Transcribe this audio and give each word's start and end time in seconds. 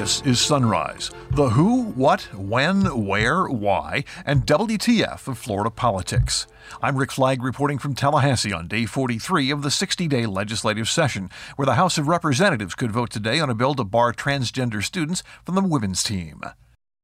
This 0.00 0.22
is 0.22 0.40
Sunrise, 0.40 1.10
the 1.32 1.50
who, 1.50 1.82
what, 1.90 2.22
when, 2.34 3.04
where, 3.06 3.44
why, 3.44 4.04
and 4.24 4.46
WTF 4.46 5.28
of 5.28 5.36
Florida 5.36 5.70
politics. 5.70 6.46
I'm 6.82 6.96
Rick 6.96 7.12
Flagg 7.12 7.42
reporting 7.42 7.76
from 7.76 7.94
Tallahassee 7.94 8.50
on 8.50 8.66
day 8.66 8.86
43 8.86 9.50
of 9.50 9.60
the 9.60 9.70
60 9.70 10.08
day 10.08 10.24
legislative 10.24 10.88
session, 10.88 11.28
where 11.56 11.66
the 11.66 11.74
House 11.74 11.98
of 11.98 12.08
Representatives 12.08 12.74
could 12.74 12.92
vote 12.92 13.10
today 13.10 13.40
on 13.40 13.50
a 13.50 13.54
bill 13.54 13.74
to 13.74 13.84
bar 13.84 14.14
transgender 14.14 14.82
students 14.82 15.22
from 15.44 15.54
the 15.54 15.60
women's 15.60 16.02
team. 16.02 16.40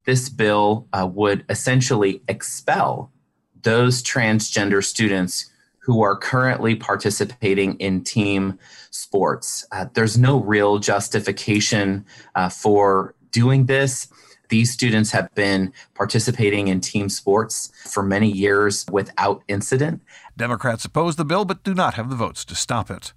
This 0.06 0.30
bill 0.30 0.88
uh, 0.94 1.06
would 1.12 1.44
essentially 1.50 2.22
expel 2.28 3.12
those 3.60 4.02
transgender 4.02 4.82
students 4.82 5.50
who 5.80 6.02
are 6.02 6.16
currently 6.16 6.74
participating 6.74 7.74
in 7.74 8.02
team 8.04 8.58
sports. 8.96 9.66
Uh, 9.72 9.86
there's 9.94 10.18
no 10.18 10.40
real 10.40 10.78
justification 10.78 12.04
uh, 12.34 12.48
for 12.48 13.14
doing 13.30 13.66
this. 13.66 14.08
These 14.48 14.72
students 14.72 15.10
have 15.10 15.34
been 15.34 15.72
participating 15.94 16.68
in 16.68 16.80
team 16.80 17.08
sports 17.08 17.72
for 17.84 18.02
many 18.02 18.30
years 18.30 18.86
without 18.90 19.42
incident. 19.48 20.02
Democrats 20.36 20.84
oppose 20.84 21.16
the 21.16 21.24
bill 21.24 21.44
but 21.44 21.64
do 21.64 21.74
not 21.74 21.94
have 21.94 22.10
the 22.10 22.16
votes 22.16 22.44
to 22.46 22.54
stop 22.54 22.90
it. 22.90 23.12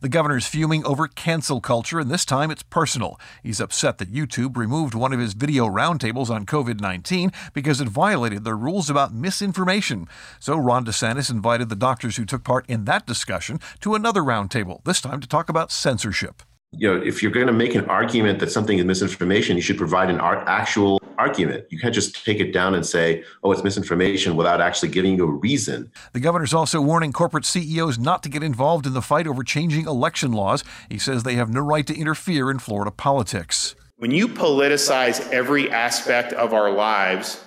The 0.00 0.08
governor's 0.08 0.46
fuming 0.46 0.84
over 0.84 1.08
cancel 1.08 1.60
culture, 1.60 1.98
and 1.98 2.10
this 2.10 2.24
time 2.24 2.50
it's 2.50 2.62
personal. 2.62 3.18
He's 3.42 3.60
upset 3.60 3.98
that 3.98 4.12
YouTube 4.12 4.56
removed 4.56 4.94
one 4.94 5.12
of 5.12 5.20
his 5.20 5.34
video 5.34 5.66
roundtables 5.66 6.30
on 6.30 6.46
COVID 6.46 6.80
19 6.80 7.32
because 7.52 7.80
it 7.80 7.88
violated 7.88 8.44
their 8.44 8.56
rules 8.56 8.88
about 8.88 9.14
misinformation. 9.14 10.08
So 10.38 10.56
Ron 10.56 10.84
DeSantis 10.84 11.30
invited 11.30 11.68
the 11.68 11.76
doctors 11.76 12.16
who 12.16 12.24
took 12.24 12.44
part 12.44 12.64
in 12.68 12.84
that 12.84 13.06
discussion 13.06 13.60
to 13.80 13.94
another 13.94 14.22
roundtable, 14.22 14.84
this 14.84 15.00
time 15.00 15.20
to 15.20 15.28
talk 15.28 15.48
about 15.48 15.72
censorship 15.72 16.42
you 16.72 16.88
know, 16.88 17.02
if 17.02 17.22
you're 17.22 17.32
going 17.32 17.46
to 17.46 17.52
make 17.52 17.74
an 17.74 17.84
argument 17.86 18.38
that 18.38 18.50
something 18.50 18.78
is 18.78 18.84
misinformation, 18.84 19.56
you 19.56 19.62
should 19.62 19.76
provide 19.76 20.08
an 20.08 20.18
actual 20.20 21.00
argument. 21.18 21.66
You 21.70 21.78
can't 21.78 21.94
just 21.94 22.24
take 22.24 22.40
it 22.40 22.52
down 22.52 22.74
and 22.74 22.84
say, 22.84 23.24
oh, 23.42 23.52
it's 23.52 23.62
misinformation 23.62 24.36
without 24.36 24.60
actually 24.60 24.88
giving 24.88 25.16
you 25.16 25.24
a 25.24 25.30
reason. 25.30 25.92
The 26.14 26.20
governor's 26.20 26.54
also 26.54 26.80
warning 26.80 27.12
corporate 27.12 27.44
CEOs 27.44 27.98
not 27.98 28.22
to 28.22 28.30
get 28.30 28.42
involved 28.42 28.86
in 28.86 28.94
the 28.94 29.02
fight 29.02 29.26
over 29.26 29.44
changing 29.44 29.86
election 29.86 30.32
laws. 30.32 30.64
He 30.88 30.98
says 30.98 31.22
they 31.22 31.34
have 31.34 31.50
no 31.50 31.60
right 31.60 31.86
to 31.86 31.96
interfere 31.96 32.50
in 32.50 32.58
Florida 32.58 32.90
politics. 32.90 33.74
When 33.96 34.10
you 34.10 34.26
politicize 34.26 35.30
every 35.30 35.70
aspect 35.70 36.32
of 36.32 36.54
our 36.54 36.72
lives, 36.72 37.44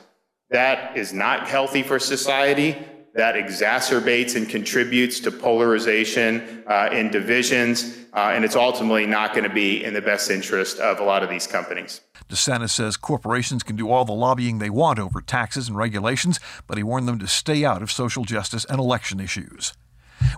that 0.52 0.96
is 0.96 1.12
not 1.12 1.48
healthy 1.48 1.82
for 1.82 1.98
society 1.98 2.78
that 3.16 3.36
exacerbates 3.36 4.36
and 4.36 4.48
contributes 4.48 5.22
to 5.22 5.32
polarization 5.32 6.64
uh, 6.68 6.90
and 6.92 7.12
divisions, 7.12 7.98
uh, 8.14 8.32
and 8.34 8.44
it's 8.44 8.58
ultimately 8.58 9.06
not 9.06 9.34
going 9.34 9.48
to 9.48 9.54
be 9.54 9.84
in 9.84 9.94
the 9.94 10.02
best 10.02 10.30
interest 10.30 10.80
of 10.80 11.00
a 11.00 11.04
lot 11.04 11.24
of 11.24 11.30
these 11.30 11.48
companies. 11.48 12.02
DeSantis 12.30 12.72
says 12.72 12.98
corporations 12.98 13.64
can 13.64 13.78
do 13.78 13.90
all 13.90 14.04
the 14.04 14.14
lobbying 14.14 14.60
they 14.60 14.70
want 14.70 15.00
over 15.00 15.22
taxes 15.22 15.70
and 15.70 15.78
regulations, 15.78 16.40
but 16.68 16.78
he 16.78 16.84
warned 16.84 17.08
them 17.08 17.20
to 17.20 17.28
stay 17.28 17.64
out 17.64 17.82
of 17.82 17.92
social 17.92 18.26
justice 18.26 18.66
and 18.66 18.80
election 18.80 19.20
issues. 19.20 19.74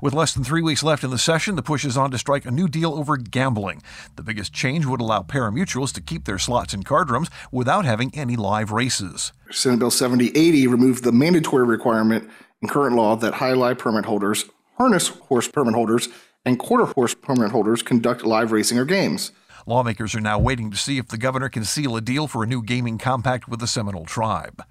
With 0.02 0.14
less 0.14 0.34
than 0.34 0.44
three 0.44 0.62
weeks 0.62 0.84
left 0.84 1.03
in 1.03 1.09
the 1.09 1.17
session, 1.17 1.56
the 1.56 1.64
push 1.64 1.86
is 1.86 1.97
on 1.97 2.12
to 2.12 2.17
strike 2.17 2.45
a 2.45 2.52
new 2.52 2.67
deal 2.67 2.94
over 2.94 3.17
gambling. 3.17 3.81
The 4.16 4.23
biggest 4.23 4.53
change 4.53 4.86
would 4.86 5.02
allow 5.02 5.22
pari-mutuels 5.22 5.94
to 5.94 6.02
keep 6.02 6.25
their 6.25 6.39
slots 6.39 6.73
in 6.73 6.84
card 6.84 7.09
rooms 7.09 7.30
without 7.52 7.86
having 7.86 8.12
any 8.14 8.36
live 8.36 8.72
races. 8.72 9.34
Senate 9.52 9.80
Bill 9.80 9.91
7080 9.91 10.67
removed 10.67 11.03
the 11.03 11.12
mandatory 11.12 11.66
requirement 11.66 12.30
in 12.61 12.67
current 12.67 12.95
law 12.95 13.16
that 13.16 13.36
jai 13.36 13.52
alai 13.52 13.77
permit 13.77 14.05
holders, 14.05 14.45
harness 14.77 15.09
horse 15.09 15.47
permit 15.47 15.75
holders, 15.75 16.09
and 16.45 16.58
quarter 16.58 16.86
horse 16.86 17.13
permit 17.13 17.52
holders 17.52 17.81
conduct 17.81 18.23
live 18.23 18.52
racing 18.52 18.77
or 18.77 18.86
games. 18.86 19.31
Lawmakers 19.66 20.16
are 20.16 20.22
now 20.22 20.40
waiting 20.40 20.72
to 20.72 20.78
see 20.78 20.97
if 20.97 21.07
the 21.09 21.18
governor 21.18 21.50
can 21.50 21.66
seal 21.66 21.95
a 21.95 22.01
deal 22.01 22.28
for 22.28 22.44
a 22.44 22.47
new 22.47 22.63
gaming 22.63 22.97
compact 22.97 23.47
with 23.47 23.59
the 23.59 23.68
Seminole 23.68 24.06
tribe. 24.06 24.63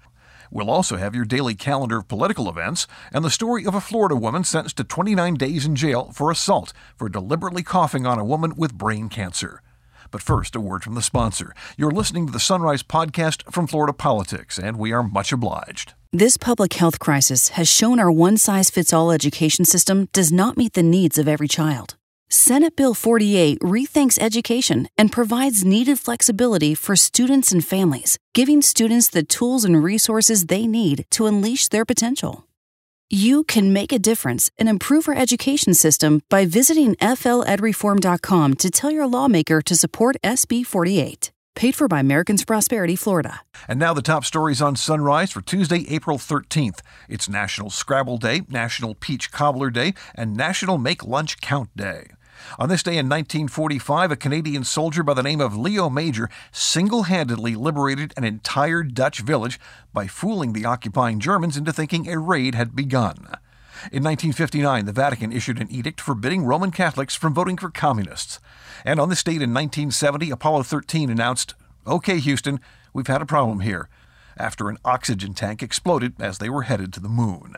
We'll 0.49 0.71
also 0.71 0.97
have 0.97 1.13
your 1.13 1.25
daily 1.25 1.55
calendar 1.55 1.97
of 1.97 2.07
political 2.07 2.49
events 2.49 2.87
and 3.11 3.23
the 3.23 3.29
story 3.29 3.65
of 3.65 3.75
a 3.75 3.81
Florida 3.81 4.15
woman 4.15 4.43
sentenced 4.43 4.77
to 4.77 4.83
29 4.83 5.35
days 5.35 5.65
in 5.65 5.75
jail 5.75 6.11
for 6.13 6.31
assault 6.31 6.73
for 6.95 7.09
deliberately 7.09 7.63
coughing 7.63 8.07
on 8.07 8.17
a 8.17 8.25
woman 8.25 8.53
with 8.55 8.73
brain 8.73 9.09
cancer. 9.09 9.61
But 10.11 10.21
first, 10.21 10.55
a 10.55 10.59
word 10.59 10.83
from 10.83 10.95
the 10.95 11.01
sponsor. 11.01 11.53
You're 11.77 11.91
listening 11.91 12.25
to 12.27 12.31
the 12.31 12.39
Sunrise 12.39 12.83
Podcast 12.83 13.51
from 13.51 13.67
Florida 13.67 13.93
Politics, 13.93 14.57
and 14.57 14.77
we 14.79 14.91
are 14.91 15.03
much 15.03 15.31
obliged. 15.31 15.93
This 16.13 16.37
public 16.37 16.73
health 16.73 16.99
crisis 16.99 17.49
has 17.49 17.69
shown 17.69 17.99
our 17.99 18.11
one 18.11 18.37
size 18.37 18.69
fits 18.69 18.93
all 18.93 19.11
education 19.11 19.65
system 19.65 20.07
does 20.13 20.31
not 20.31 20.57
meet 20.57 20.73
the 20.73 20.83
needs 20.83 21.17
of 21.17 21.27
every 21.27 21.47
child. 21.47 21.95
Senate 22.29 22.75
Bill 22.75 22.93
48 22.93 23.59
rethinks 23.59 24.19
education 24.19 24.89
and 24.97 25.11
provides 25.11 25.63
needed 25.63 25.99
flexibility 25.99 26.75
for 26.75 26.95
students 26.95 27.51
and 27.51 27.63
families, 27.63 28.17
giving 28.33 28.61
students 28.61 29.07
the 29.07 29.23
tools 29.23 29.63
and 29.63 29.83
resources 29.83 30.45
they 30.45 30.67
need 30.67 31.05
to 31.11 31.25
unleash 31.25 31.67
their 31.67 31.85
potential. 31.85 32.46
You 33.09 33.45
can 33.45 33.71
make 33.71 33.93
a 33.93 33.99
difference 33.99 34.51
and 34.57 34.67
improve 34.67 35.07
our 35.07 35.15
education 35.15 35.73
system 35.73 36.21
by 36.29 36.45
visiting 36.45 36.95
fledreform.com 36.95 38.53
to 38.55 38.69
tell 38.69 38.91
your 38.91 39.07
lawmaker 39.07 39.61
to 39.61 39.75
support 39.77 40.17
SB 40.25 40.65
48. 40.65 41.31
Paid 41.55 41.73
for 41.73 41.87
by 41.87 42.01
Americans 42.01 42.43
Prosperity, 42.43 42.97
Florida. 42.97 43.39
And 43.65 43.79
now 43.79 43.93
the 43.93 44.01
top 44.01 44.25
stories 44.25 44.61
on 44.61 44.75
Sunrise 44.75 45.31
for 45.31 45.39
Tuesday, 45.39 45.85
April 45.87 46.17
13th. 46.17 46.81
It's 47.07 47.29
National 47.29 47.69
Scrabble 47.69 48.17
Day, 48.17 48.41
National 48.49 48.93
Peach 48.93 49.31
Cobbler 49.31 49.69
Day, 49.69 49.93
and 50.13 50.35
National 50.35 50.77
Make 50.77 51.05
Lunch 51.05 51.39
Count 51.39 51.69
Day. 51.77 52.07
On 52.57 52.69
this 52.69 52.83
day 52.83 52.93
in 52.93 53.07
1945, 53.07 54.11
a 54.11 54.15
Canadian 54.15 54.63
soldier 54.63 55.03
by 55.03 55.13
the 55.13 55.23
name 55.23 55.41
of 55.41 55.55
Leo 55.55 55.89
Major 55.89 56.29
single 56.51 57.03
handedly 57.03 57.55
liberated 57.55 58.13
an 58.15 58.23
entire 58.23 58.83
Dutch 58.83 59.19
village 59.19 59.59
by 59.93 60.07
fooling 60.07 60.53
the 60.53 60.65
occupying 60.65 61.19
Germans 61.19 61.57
into 61.57 61.73
thinking 61.73 62.07
a 62.07 62.17
raid 62.17 62.55
had 62.55 62.75
begun. 62.75 63.27
In 63.91 64.03
1959, 64.03 64.85
the 64.85 64.91
Vatican 64.91 65.31
issued 65.31 65.59
an 65.59 65.71
edict 65.71 66.01
forbidding 66.01 66.45
Roman 66.45 66.71
Catholics 66.71 67.15
from 67.15 67.33
voting 67.33 67.57
for 67.57 67.69
communists. 67.69 68.39
And 68.83 68.99
on 68.99 69.09
this 69.09 69.23
date 69.23 69.41
in 69.41 69.53
1970, 69.53 70.31
Apollo 70.31 70.63
13 70.63 71.11
announced, 71.11 71.53
OK, 71.85 72.17
Houston, 72.19 72.59
we've 72.93 73.07
had 73.07 73.21
a 73.21 73.25
problem 73.25 73.59
here, 73.59 73.87
after 74.35 74.69
an 74.69 74.77
oxygen 74.83 75.35
tank 75.35 75.61
exploded 75.61 76.13
as 76.19 76.39
they 76.39 76.49
were 76.49 76.63
headed 76.63 76.91
to 76.93 76.99
the 76.99 77.09
moon. 77.09 77.55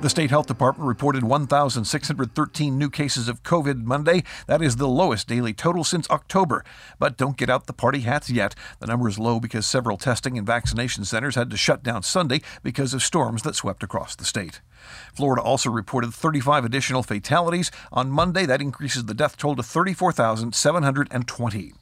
The 0.00 0.08
state 0.08 0.30
health 0.30 0.46
department 0.46 0.86
reported 0.86 1.24
1,613 1.24 2.78
new 2.78 2.88
cases 2.88 3.28
of 3.28 3.42
COVID 3.42 3.82
Monday. 3.82 4.22
That 4.46 4.62
is 4.62 4.76
the 4.76 4.86
lowest 4.86 5.26
daily 5.26 5.52
total 5.52 5.82
since 5.82 6.08
October. 6.08 6.64
But 7.00 7.16
don't 7.16 7.36
get 7.36 7.50
out 7.50 7.66
the 7.66 7.72
party 7.72 8.02
hats 8.02 8.30
yet. 8.30 8.54
The 8.78 8.86
number 8.86 9.08
is 9.08 9.18
low 9.18 9.40
because 9.40 9.66
several 9.66 9.96
testing 9.96 10.38
and 10.38 10.46
vaccination 10.46 11.04
centers 11.04 11.34
had 11.34 11.50
to 11.50 11.56
shut 11.56 11.82
down 11.82 12.04
Sunday 12.04 12.42
because 12.62 12.94
of 12.94 13.02
storms 13.02 13.42
that 13.42 13.56
swept 13.56 13.82
across 13.82 14.14
the 14.14 14.24
state. 14.24 14.60
Florida 15.12 15.42
also 15.42 15.68
reported 15.68 16.14
35 16.14 16.64
additional 16.64 17.02
fatalities. 17.02 17.72
On 17.90 18.08
Monday, 18.08 18.46
that 18.46 18.62
increases 18.62 19.06
the 19.06 19.14
death 19.14 19.36
toll 19.36 19.56
to 19.56 19.64
34,720. 19.64 21.72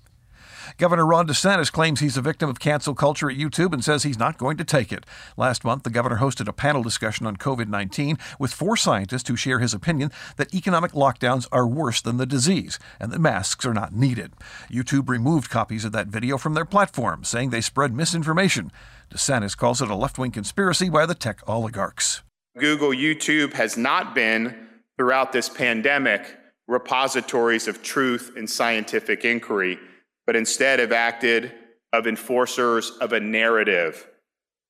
Governor 0.78 1.06
Ron 1.06 1.26
DeSantis 1.26 1.72
claims 1.72 2.00
he's 2.00 2.18
a 2.18 2.22
victim 2.22 2.50
of 2.50 2.60
cancel 2.60 2.94
culture 2.94 3.30
at 3.30 3.38
YouTube 3.38 3.72
and 3.72 3.82
says 3.82 4.02
he's 4.02 4.18
not 4.18 4.36
going 4.36 4.58
to 4.58 4.64
take 4.64 4.92
it. 4.92 5.06
Last 5.34 5.64
month, 5.64 5.84
the 5.84 5.90
governor 5.90 6.18
hosted 6.18 6.48
a 6.48 6.52
panel 6.52 6.82
discussion 6.82 7.26
on 7.26 7.38
COVID 7.38 7.68
19 7.68 8.18
with 8.38 8.52
four 8.52 8.76
scientists 8.76 9.26
who 9.26 9.36
share 9.36 9.58
his 9.58 9.72
opinion 9.72 10.12
that 10.36 10.54
economic 10.54 10.92
lockdowns 10.92 11.48
are 11.50 11.66
worse 11.66 12.02
than 12.02 12.18
the 12.18 12.26
disease 12.26 12.78
and 13.00 13.10
that 13.10 13.20
masks 13.20 13.64
are 13.64 13.72
not 13.72 13.94
needed. 13.94 14.34
YouTube 14.70 15.08
removed 15.08 15.48
copies 15.48 15.86
of 15.86 15.92
that 15.92 16.08
video 16.08 16.36
from 16.36 16.52
their 16.52 16.66
platform, 16.66 17.24
saying 17.24 17.48
they 17.48 17.62
spread 17.62 17.94
misinformation. 17.94 18.70
DeSantis 19.10 19.56
calls 19.56 19.80
it 19.80 19.88
a 19.88 19.96
left 19.96 20.18
wing 20.18 20.30
conspiracy 20.30 20.90
by 20.90 21.06
the 21.06 21.14
tech 21.14 21.40
oligarchs. 21.48 22.20
Google, 22.58 22.90
YouTube 22.90 23.54
has 23.54 23.78
not 23.78 24.14
been, 24.14 24.68
throughout 24.98 25.32
this 25.32 25.48
pandemic, 25.48 26.36
repositories 26.68 27.66
of 27.66 27.82
truth 27.82 28.32
and 28.36 28.48
scientific 28.50 29.24
inquiry 29.24 29.78
but 30.26 30.36
instead 30.36 30.78
have 30.78 30.92
acted 30.92 31.52
of 31.92 32.06
enforcers 32.06 32.90
of 33.00 33.12
a 33.12 33.20
narrative, 33.20 34.08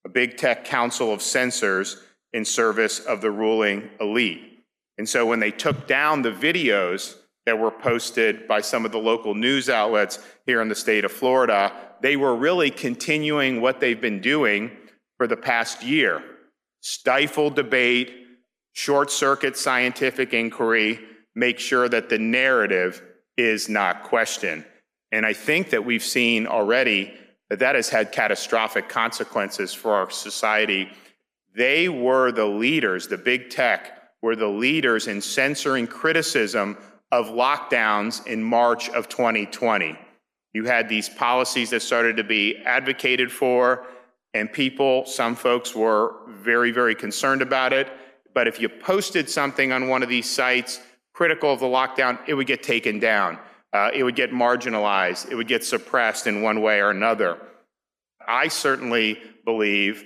a 0.05 0.09
big 0.09 0.37
tech 0.37 0.65
council 0.65 1.13
of 1.13 1.23
censors 1.23 2.03
in 2.33 2.45
service 2.45 3.01
of 3.01 3.21
the 3.21 3.31
ruling 3.31 3.89
elite. 4.01 4.65
And 4.99 5.09
so 5.09 5.27
when 5.27 5.41
they 5.41 5.51
took 5.51 5.87
down 5.87 6.23
the 6.23 6.31
videos 6.31 7.17
that 7.47 7.59
were 7.59 7.71
posted 7.71 8.47
by 8.47 8.61
some 8.61 8.85
of 8.85 8.93
the 8.93 8.99
local 8.99 9.35
news 9.35 9.69
outlets 9.69 10.19
here 10.47 10.61
in 10.61 10.69
the 10.69 10.75
state 10.75 11.05
of 11.05 11.13
Florida, 11.13 11.73
they 12.01 12.17
were 12.17 12.37
really 12.37 12.71
continuing 12.71 13.61
what 13.61 13.81
they've 13.81 14.01
been 14.01 14.21
doing 14.21 14.71
for 15.17 15.27
the 15.27 15.37
past 15.37 15.83
year 15.83 16.23
stifle 16.83 17.51
debate, 17.51 18.15
short 18.73 19.11
circuit 19.11 19.57
scientific 19.57 20.33
inquiry, 20.33 21.01
make 21.35 21.59
sure 21.59 21.89
that 21.89 22.09
the 22.09 22.19
narrative 22.19 23.03
is 23.37 23.69
not 23.69 24.05
questioned. 24.05 24.65
And 25.13 25.25
I 25.25 25.33
think 25.33 25.71
that 25.71 25.85
we've 25.85 26.03
seen 26.03 26.47
already 26.47 27.15
that 27.49 27.61
that 27.61 27.75
has 27.75 27.89
had 27.89 28.13
catastrophic 28.13 28.89
consequences 28.89 29.73
for 29.73 29.93
our 29.95 30.11
society. 30.11 30.89
They 31.55 31.89
were 31.89 32.33
the 32.33 32.47
leaders, 32.47 33.07
the 33.07 33.19
big 33.19 33.51
tech 33.51 33.93
were 34.23 34.37
the 34.37 34.49
leaders 34.49 35.07
in 35.07 35.21
censoring 35.21 35.87
criticism 35.87 36.77
of 37.13 37.27
lockdowns 37.27 38.27
in 38.27 38.43
March 38.43 38.89
of 38.91 39.09
2020. 39.09 39.97
You 40.53 40.65
had 40.65 40.89
these 40.89 41.09
policies 41.09 41.71
that 41.71 41.83
started 41.83 42.17
to 42.17 42.25
be 42.25 42.57
advocated 42.65 43.31
for, 43.31 43.87
and 44.35 44.53
people, 44.53 45.07
some 45.07 45.37
folks 45.37 45.75
were 45.75 46.17
very, 46.29 46.73
very 46.73 46.95
concerned 46.95 47.43
about 47.43 47.73
it. 47.73 47.89
But 48.35 48.49
if 48.49 48.61
you 48.61 48.69
posted 48.69 49.31
something 49.31 49.73
on 49.73 49.89
one 49.89 50.03
of 50.03 50.09
these 50.09 50.29
sites 50.29 50.81
critical 51.13 51.53
of 51.53 51.61
the 51.61 51.67
lockdown, 51.67 52.19
it 52.27 52.35
would 52.35 52.47
get 52.47 52.63
taken 52.63 52.99
down. 52.99 53.39
Uh, 53.77 53.91
it 53.93 54.03
would 54.03 54.17
get 54.17 54.31
marginalized. 54.31 55.31
It 55.31 55.35
would 55.35 55.49
get 55.49 55.63
suppressed 55.63 56.27
in 56.27 56.41
one 56.41 56.63
way 56.63 56.81
or 56.81 56.89
another. 56.89 57.37
I 58.27 58.49
certainly 58.49 59.21
believe 59.45 60.03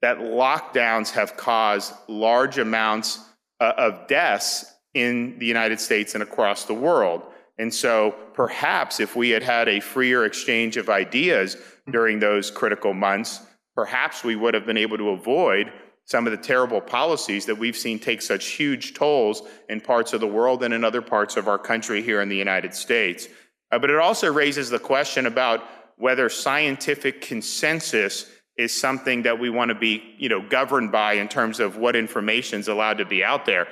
that 0.00 0.18
lockdowns 0.18 1.12
have 1.12 1.36
caused 1.36 1.94
large 2.08 2.58
amounts 2.58 3.20
uh, 3.60 3.74
of 3.78 4.08
deaths 4.08 4.64
in 4.94 5.38
the 5.38 5.46
United 5.46 5.78
States 5.78 6.14
and 6.14 6.22
across 6.22 6.64
the 6.64 6.74
world. 6.74 7.22
And 7.58 7.72
so 7.72 8.16
perhaps 8.34 8.98
if 8.98 9.14
we 9.14 9.30
had 9.30 9.44
had 9.44 9.68
a 9.68 9.78
freer 9.78 10.24
exchange 10.24 10.76
of 10.76 10.88
ideas 10.88 11.56
during 11.88 12.18
those 12.18 12.50
critical 12.50 12.92
months, 12.92 13.40
perhaps 13.76 14.24
we 14.24 14.34
would 14.34 14.54
have 14.54 14.66
been 14.66 14.76
able 14.76 14.98
to 14.98 15.10
avoid 15.10 15.72
some 16.04 16.26
of 16.26 16.32
the 16.32 16.38
terrible 16.38 16.80
policies 16.80 17.46
that 17.46 17.56
we've 17.56 17.76
seen 17.76 17.98
take 17.98 18.22
such 18.22 18.46
huge 18.46 18.94
tolls 18.94 19.42
in 19.68 19.80
parts 19.80 20.12
of 20.12 20.20
the 20.20 20.26
world 20.26 20.62
and 20.62 20.74
in 20.74 20.84
other 20.84 21.02
parts 21.02 21.36
of 21.36 21.48
our 21.48 21.58
country 21.58 22.02
here 22.02 22.20
in 22.20 22.28
the 22.28 22.36
United 22.36 22.74
States. 22.74 23.28
Uh, 23.70 23.78
but 23.78 23.90
it 23.90 23.98
also 23.98 24.32
raises 24.32 24.68
the 24.68 24.78
question 24.78 25.26
about 25.26 25.62
whether 25.96 26.28
scientific 26.28 27.20
consensus 27.20 28.30
is 28.56 28.78
something 28.78 29.22
that 29.22 29.38
we 29.38 29.48
want 29.48 29.70
to 29.70 29.74
be 29.74 30.02
you 30.18 30.28
know, 30.28 30.46
governed 30.48 30.92
by 30.92 31.14
in 31.14 31.28
terms 31.28 31.60
of 31.60 31.76
what 31.76 31.96
information 31.96 32.60
is 32.60 32.68
allowed 32.68 32.98
to 32.98 33.04
be 33.04 33.24
out 33.24 33.46
there 33.46 33.66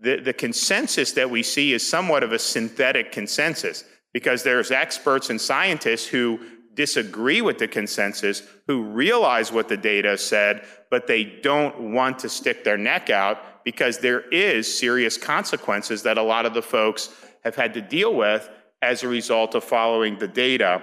the, 0.00 0.16
the 0.16 0.32
consensus 0.32 1.12
that 1.12 1.30
we 1.30 1.42
see 1.42 1.72
is 1.72 1.86
somewhat 1.86 2.22
of 2.22 2.32
a 2.32 2.38
synthetic 2.38 3.12
consensus 3.12 3.84
because 4.12 4.42
there's 4.42 4.70
experts 4.70 5.30
and 5.30 5.40
scientists 5.40 6.06
who 6.06 6.40
disagree 6.74 7.42
with 7.42 7.58
the 7.58 7.68
consensus, 7.68 8.42
who 8.66 8.82
realize 8.82 9.52
what 9.52 9.68
the 9.68 9.76
data 9.76 10.16
said, 10.16 10.64
but 10.90 11.06
they 11.06 11.24
don't 11.24 11.92
want 11.92 12.18
to 12.20 12.28
stick 12.28 12.64
their 12.64 12.78
neck 12.78 13.10
out 13.10 13.64
because 13.64 13.98
there 13.98 14.20
is 14.30 14.78
serious 14.78 15.16
consequences 15.16 16.02
that 16.02 16.18
a 16.18 16.22
lot 16.22 16.46
of 16.46 16.54
the 16.54 16.62
folks 16.62 17.10
have 17.44 17.56
had 17.56 17.74
to 17.74 17.80
deal 17.80 18.14
with 18.14 18.48
as 18.82 19.02
a 19.02 19.08
result 19.08 19.54
of 19.54 19.64
following 19.64 20.18
the 20.18 20.28
data. 20.28 20.82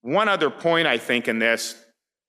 One 0.00 0.28
other 0.28 0.50
point 0.50 0.86
I 0.86 0.98
think 0.98 1.28
in 1.28 1.38
this, 1.38 1.76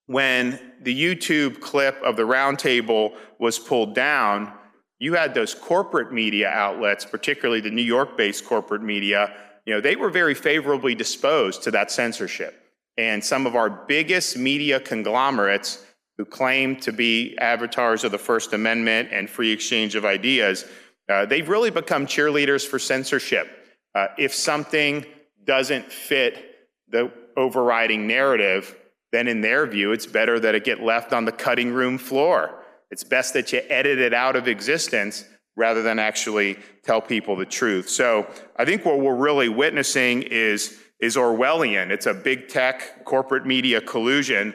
when 0.08 0.60
the 0.81 0.94
YouTube 0.94 1.62
clip 1.62 2.02
of 2.04 2.18
the 2.18 2.24
roundtable 2.24 3.16
was 3.40 3.58
pulled 3.58 3.96
down, 3.96 4.52
you 5.00 5.14
had 5.14 5.34
those 5.34 5.54
corporate 5.54 6.12
media 6.12 6.50
outlets, 6.50 7.06
particularly 7.06 7.62
the 7.62 7.72
New 7.72 7.84
York 7.84 8.18
based 8.18 8.46
corporate 8.46 8.84
media, 8.84 9.34
you 9.66 9.74
know, 9.74 9.81
they 9.81 9.96
were 9.96 10.10
very 10.10 10.34
favorably 10.34 10.94
disposed 10.94 11.64
to 11.64 11.72
that 11.72 11.90
censorship. 11.90 12.62
And 12.98 13.24
some 13.24 13.48
of 13.48 13.56
our 13.56 13.69
biggest 13.69 14.38
media 14.38 14.80
conglomerates 14.80 15.84
who 16.18 16.25
claim 16.25 16.75
to 16.78 16.92
be 16.92 17.36
avatars 17.40 18.04
of 18.04 18.12
the 18.12 18.18
First 18.18 18.54
Amendment 18.54 19.10
and 19.12 19.30
free 19.30 19.51
exchange 19.51 19.95
of 19.95 20.06
ideas, 20.06 20.66
uh, 21.10 21.25
they've 21.25 21.50
really 21.50 21.72
become 21.72 22.06
cheerleaders 22.06 22.68
for 22.68 22.78
censorship. 22.78 23.48
Uh, 23.95 24.07
if 24.18 24.34
something 24.34 25.06
doesn't 25.44 25.92
fit 25.92 26.68
the 26.90 27.12
overriding 27.36 28.07
narrative, 28.07 28.75
then 29.12 29.28
in 29.28 29.42
their 29.42 29.66
view, 29.66 29.92
it's 29.92 30.06
better 30.06 30.39
that 30.39 30.56
it 30.56 30.63
get 30.63 30.81
left 30.81 31.13
on 31.13 31.25
the 31.25 31.31
cutting 31.31 31.74
room 31.74 31.98
floor. 31.98 32.63
It's 32.92 33.04
best 33.04 33.34
that 33.34 33.51
you 33.51 33.62
edit 33.69 33.98
it 34.00 34.13
out 34.13 34.36
of 34.36 34.48
existence 34.48 35.25
rather 35.56 35.81
than 35.81 36.00
actually 36.00 36.57
tell 36.84 37.01
people 37.01 37.36
the 37.36 37.46
truth. 37.46 37.89
So 37.89 38.28
I 38.56 38.66
think 38.66 38.86
what 38.86 39.00
we're 39.00 39.16
really 39.16 39.50
witnessing 39.50 40.24
is, 40.24 40.80
is 41.03 41.17
Orwellian. 41.17 41.91
It's 41.91 42.05
a 42.05 42.13
big 42.13 42.47
tech 42.47 43.03
corporate 43.03 43.45
media 43.45 43.81
collusion, 43.81 44.53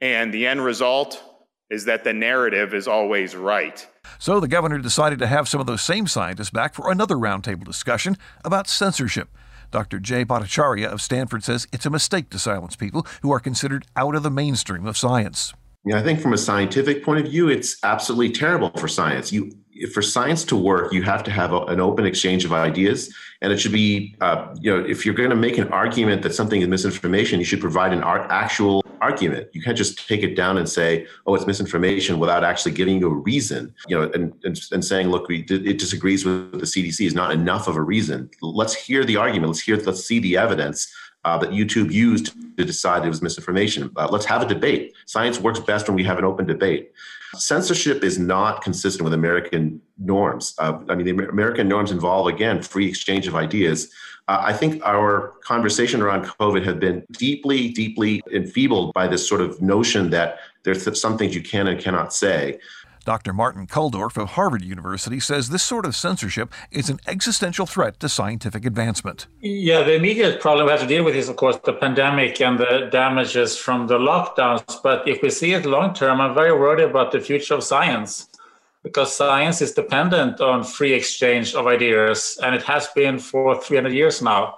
and 0.00 0.32
the 0.32 0.46
end 0.46 0.64
result 0.64 1.20
is 1.68 1.84
that 1.86 2.04
the 2.04 2.12
narrative 2.12 2.72
is 2.74 2.86
always 2.86 3.34
right. 3.34 3.84
So 4.20 4.38
the 4.38 4.46
governor 4.46 4.78
decided 4.78 5.18
to 5.18 5.26
have 5.26 5.48
some 5.48 5.60
of 5.60 5.66
those 5.66 5.82
same 5.82 6.06
scientists 6.06 6.50
back 6.50 6.74
for 6.74 6.92
another 6.92 7.16
roundtable 7.16 7.64
discussion 7.64 8.16
about 8.44 8.68
censorship. 8.68 9.30
Dr. 9.72 9.98
Jay 9.98 10.24
Bhattacharya 10.24 10.86
of 10.86 11.02
Stanford 11.02 11.42
says 11.42 11.66
it's 11.72 11.86
a 11.86 11.90
mistake 11.90 12.30
to 12.30 12.38
silence 12.38 12.76
people 12.76 13.04
who 13.22 13.32
are 13.32 13.40
considered 13.40 13.84
out 13.96 14.14
of 14.14 14.22
the 14.22 14.30
mainstream 14.30 14.86
of 14.86 14.96
science. 14.96 15.54
Yeah, 15.84 15.98
I 15.98 16.02
think 16.02 16.20
from 16.20 16.32
a 16.32 16.38
scientific 16.38 17.02
point 17.04 17.24
of 17.24 17.32
view, 17.32 17.48
it's 17.48 17.76
absolutely 17.82 18.30
terrible 18.30 18.70
for 18.76 18.86
science. 18.86 19.32
You, 19.32 19.50
for 19.88 20.02
science 20.02 20.44
to 20.44 20.56
work, 20.56 20.92
you 20.92 21.02
have 21.02 21.22
to 21.24 21.30
have 21.30 21.52
a, 21.52 21.60
an 21.66 21.80
open 21.80 22.04
exchange 22.04 22.44
of 22.44 22.52
ideas, 22.52 23.14
and 23.40 23.52
it 23.52 23.58
should 23.58 23.72
be, 23.72 24.14
uh, 24.20 24.54
you 24.60 24.70
know, 24.70 24.84
if 24.84 25.06
you're 25.06 25.14
going 25.14 25.30
to 25.30 25.36
make 25.36 25.58
an 25.58 25.68
argument 25.68 26.22
that 26.22 26.34
something 26.34 26.60
is 26.60 26.68
misinformation, 26.68 27.38
you 27.38 27.44
should 27.44 27.60
provide 27.60 27.92
an 27.92 28.02
art, 28.02 28.26
actual 28.30 28.84
argument. 29.00 29.48
You 29.52 29.62
can't 29.62 29.76
just 29.76 30.06
take 30.06 30.22
it 30.22 30.34
down 30.34 30.58
and 30.58 30.68
say, 30.68 31.06
"Oh, 31.26 31.34
it's 31.34 31.46
misinformation," 31.46 32.18
without 32.18 32.44
actually 32.44 32.72
giving 32.72 33.00
you 33.00 33.10
a 33.10 33.14
reason. 33.14 33.74
You 33.88 33.98
know, 33.98 34.10
and 34.14 34.34
and, 34.44 34.60
and 34.72 34.84
saying, 34.84 35.08
"Look, 35.08 35.28
we, 35.28 35.40
it 35.48 35.78
disagrees 35.78 36.24
with 36.24 36.52
the 36.52 36.66
CDC" 36.66 37.06
is 37.06 37.14
not 37.14 37.32
enough 37.32 37.68
of 37.68 37.76
a 37.76 37.82
reason. 37.82 38.30
Let's 38.42 38.74
hear 38.74 39.04
the 39.04 39.16
argument. 39.16 39.50
Let's 39.50 39.60
hear. 39.60 39.76
Let's 39.76 40.04
see 40.04 40.18
the 40.18 40.36
evidence 40.36 40.92
uh, 41.24 41.38
that 41.38 41.50
YouTube 41.50 41.92
used 41.92 42.32
to 42.56 42.64
decide 42.64 43.04
it 43.04 43.08
was 43.08 43.22
misinformation. 43.22 43.90
Uh, 43.96 44.08
let's 44.10 44.24
have 44.24 44.42
a 44.42 44.46
debate. 44.46 44.94
Science 45.06 45.40
works 45.40 45.60
best 45.60 45.88
when 45.88 45.96
we 45.96 46.04
have 46.04 46.18
an 46.18 46.24
open 46.24 46.46
debate. 46.46 46.92
Censorship 47.34 48.02
is 48.02 48.18
not 48.18 48.62
consistent 48.62 49.04
with 49.04 49.12
American 49.12 49.80
norms. 49.98 50.54
Uh, 50.58 50.78
I 50.88 50.94
mean, 50.94 51.06
the 51.06 51.28
American 51.28 51.68
norms 51.68 51.92
involve, 51.92 52.26
again, 52.26 52.60
free 52.62 52.88
exchange 52.88 53.28
of 53.28 53.36
ideas. 53.36 53.92
Uh, 54.26 54.42
I 54.44 54.52
think 54.52 54.82
our 54.84 55.34
conversation 55.44 56.02
around 56.02 56.24
COVID 56.24 56.64
has 56.64 56.76
been 56.76 57.04
deeply, 57.12 57.70
deeply 57.70 58.22
enfeebled 58.32 58.92
by 58.94 59.06
this 59.06 59.28
sort 59.28 59.40
of 59.40 59.60
notion 59.60 60.10
that 60.10 60.38
there's 60.62 61.00
some 61.00 61.16
things 61.16 61.34
you 61.34 61.42
can 61.42 61.66
and 61.68 61.80
cannot 61.80 62.12
say. 62.12 62.58
Dr. 63.04 63.32
Martin 63.32 63.66
Kulldorff 63.66 64.16
of 64.16 64.30
Harvard 64.30 64.62
University 64.62 65.20
says 65.20 65.48
this 65.48 65.62
sort 65.62 65.86
of 65.86 65.96
censorship 65.96 66.52
is 66.70 66.90
an 66.90 67.00
existential 67.06 67.66
threat 67.66 67.98
to 68.00 68.08
scientific 68.08 68.64
advancement. 68.64 69.26
Yeah, 69.40 69.82
the 69.82 69.94
immediate 69.94 70.40
problem 70.40 70.66
we 70.66 70.72
have 70.72 70.80
to 70.80 70.86
deal 70.86 71.04
with 71.04 71.14
is, 71.14 71.28
of 71.28 71.36
course, 71.36 71.58
the 71.64 71.72
pandemic 71.72 72.40
and 72.40 72.58
the 72.58 72.88
damages 72.92 73.56
from 73.56 73.86
the 73.86 73.98
lockdowns. 73.98 74.82
But 74.82 75.06
if 75.08 75.22
we 75.22 75.30
see 75.30 75.52
it 75.52 75.64
long 75.66 75.94
term, 75.94 76.20
I'm 76.20 76.34
very 76.34 76.52
worried 76.52 76.84
about 76.84 77.12
the 77.12 77.20
future 77.20 77.54
of 77.54 77.64
science 77.64 78.28
because 78.82 79.14
science 79.14 79.60
is 79.60 79.72
dependent 79.72 80.40
on 80.40 80.64
free 80.64 80.92
exchange 80.92 81.54
of 81.54 81.66
ideas, 81.66 82.38
and 82.42 82.54
it 82.54 82.62
has 82.62 82.88
been 82.88 83.18
for 83.18 83.60
300 83.60 83.92
years 83.92 84.22
now. 84.22 84.56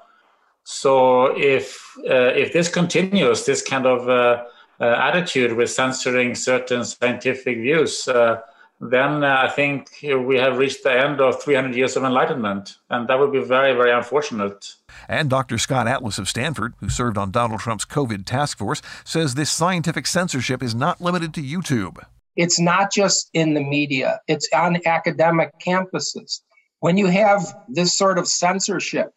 So 0.65 1.37
if 1.37 1.97
uh, 2.09 2.33
if 2.35 2.53
this 2.53 2.69
continues, 2.69 3.45
this 3.47 3.63
kind 3.63 3.87
of 3.87 4.09
uh, 4.09 4.45
attitude 4.81 5.53
with 5.55 5.71
censoring 5.71 6.35
certain 6.35 6.85
scientific 6.85 7.59
views, 7.59 8.09
uh, 8.09 8.41
then 8.83 9.23
uh, 9.23 9.43
I 9.45 9.49
think 9.49 9.91
we 10.03 10.37
have 10.39 10.59
reached 10.59 10.83
the 10.83 10.93
end 10.93 11.21
of 11.21 11.41
300 11.41 11.75
years 11.75 11.97
of 11.97 12.03
enlightenment. 12.03 12.79
And 12.91 13.07
that 13.09 13.19
would 13.19 13.33
be 13.33 13.43
very, 13.43 13.75
very 13.75 13.93
unfortunate. 13.93 14.75
And 15.09 15.31
Dr. 15.31 15.57
Scott 15.59 15.87
Atlas 15.87 16.19
of 16.19 16.29
Stanford, 16.29 16.75
who 16.81 16.89
served 16.89 17.17
on 17.17 17.31
Donald 17.31 17.61
Trump's 17.61 17.85
COVID 17.85 18.25
task 18.25 18.59
force, 18.59 18.83
says 19.05 19.35
this 19.35 19.53
scientific 19.53 20.07
censorship 20.09 20.63
is 20.63 20.75
not 20.75 21.01
limited 21.01 21.33
to 21.35 21.43
YouTube. 21.43 22.05
It's 22.35 22.59
not 22.59 22.91
just 22.91 23.31
in 23.35 23.55
the 23.55 23.63
media, 23.63 24.21
it's 24.27 24.49
on 24.55 24.79
academic 24.85 25.53
campuses. 25.65 26.41
When 26.81 26.97
you 26.97 27.07
have 27.07 27.55
this 27.69 27.97
sort 27.97 28.19
of 28.19 28.27
censorship, 28.27 29.13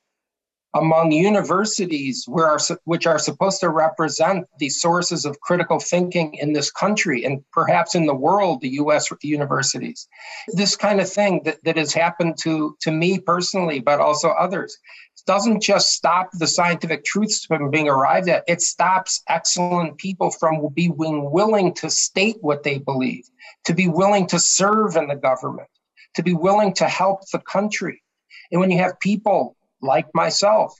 among 0.75 1.13
universities 1.13 2.27
are, 2.27 2.60
which 2.84 3.08
are 3.08 3.17
supposed 3.17 3.62
to 3.62 3.70
represent 3.70 4.46
the 4.60 4.67
sources 4.67 5.24
of 5.25 5.39
critical 5.39 5.79
thinking 5.79 6.34
in 6.36 6.51
this 6.51 6.70
country 6.70 7.24
and 7.24 7.44
perhaps 7.53 7.96
in 7.96 8.05
the 8.05 8.13
world, 8.13 8.60
the 8.60 8.75
US 8.82 9.08
universities. 9.24 10.08
This 10.50 10.75
kind 10.75 11.00
of 11.00 11.10
thing 11.10 11.41
that, 11.46 11.63
that 11.63 11.77
has 11.77 11.94
happened 11.94 12.38
to, 12.44 12.75
to 12.82 12.91
me 12.91 13.20
personally, 13.20 13.79
but 13.79 14.01
also 14.01 14.29
others, 14.29 14.77
doesn't 15.25 15.62
just 15.62 15.94
stop 15.94 16.29
the 16.34 16.46
scientific 16.46 17.05
truths 17.05 17.46
from 17.46 17.72
being 17.72 17.88
arrived 17.88 18.27
at, 18.29 18.44
it 18.48 18.62
stops 18.62 19.24
excellent 19.29 19.98
people 19.98 20.29
from 20.29 20.67
being 20.74 20.96
willing 20.98 21.74
to 21.75 21.89
state 21.89 22.38
what 22.41 22.63
they 22.63 22.77
believe, 22.77 23.27
to 23.63 23.74
be 23.74 23.88
willing 23.88 24.27
to 24.27 24.39
serve 24.39 24.98
in 24.98 25.08
the 25.08 25.15
government, 25.15 25.70
to 26.15 26.22
be 26.22 26.34
willing 26.34 26.74
to 26.74 26.88
help 26.88 27.22
the 27.32 27.39
country. 27.39 28.03
And 28.51 28.60
when 28.60 28.70
you 28.70 28.77
have 28.79 29.00
people 29.00 29.55
like 29.86 30.08
myself, 30.13 30.77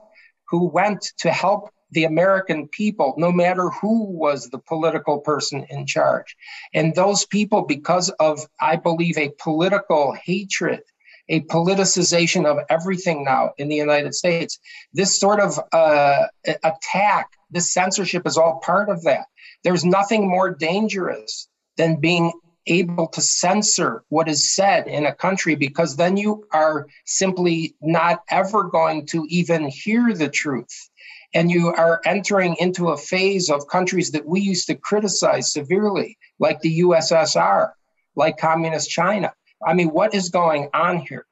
who 0.50 0.70
went 0.70 1.02
to 1.20 1.32
help 1.32 1.70
the 1.92 2.04
American 2.04 2.68
people, 2.68 3.14
no 3.18 3.32
matter 3.32 3.70
who 3.70 4.04
was 4.04 4.50
the 4.50 4.60
political 4.60 5.20
person 5.20 5.66
in 5.70 5.86
charge. 5.86 6.36
And 6.74 6.94
those 6.94 7.26
people, 7.26 7.64
because 7.64 8.10
of, 8.10 8.40
I 8.60 8.76
believe, 8.76 9.18
a 9.18 9.32
political 9.40 10.14
hatred, 10.14 10.82
a 11.30 11.42
politicization 11.42 12.46
of 12.46 12.66
everything 12.70 13.24
now 13.24 13.54
in 13.58 13.68
the 13.70 13.76
United 13.76 14.14
States, 14.14 14.60
this 14.94 15.20
sort 15.20 15.40
of 15.40 15.60
uh, 15.72 16.28
attack, 16.64 17.30
this 17.50 17.74
censorship 17.74 18.24
is 18.26 18.38
all 18.38 18.60
part 18.60 18.90
of 18.90 19.04
that. 19.04 19.26
There's 19.64 19.86
nothing 19.86 20.30
more 20.30 20.54
dangerous 20.54 21.48
than 21.78 22.00
being 22.00 22.32
able 22.68 23.08
to 23.08 23.22
censor 23.22 24.04
what 24.10 24.28
is 24.28 24.52
said 24.52 24.88
in 24.88 25.06
a 25.06 25.16
country 25.16 25.56
because 25.56 25.96
then 25.96 26.18
you 26.18 26.46
are 26.52 26.88
simply 27.06 27.76
not 27.82 28.24
ever 28.30 28.64
going 28.64 29.06
to 29.08 29.26
even 29.30 29.68
hear 29.68 30.14
the 30.14 30.30
truth. 30.30 30.90
And 31.34 31.52
you 31.52 31.68
are 31.68 32.02
entering 32.06 32.56
into 32.60 32.90
a 32.90 32.98
phase 32.98 33.50
of 33.50 33.68
countries 33.68 34.12
that 34.12 34.26
we 34.26 34.40
used 34.40 34.68
to 34.68 34.76
criticize 34.76 35.52
severely, 35.52 36.18
like 36.40 36.62
the 36.62 36.80
USSR, 36.80 37.72
like 38.16 38.38
Communist 38.38 38.90
China. 38.90 39.34
I 39.66 39.74
mean, 39.74 39.90
what 39.90 40.14
is 40.14 40.30
going 40.30 40.70
on 40.74 41.00
here? 41.00 41.26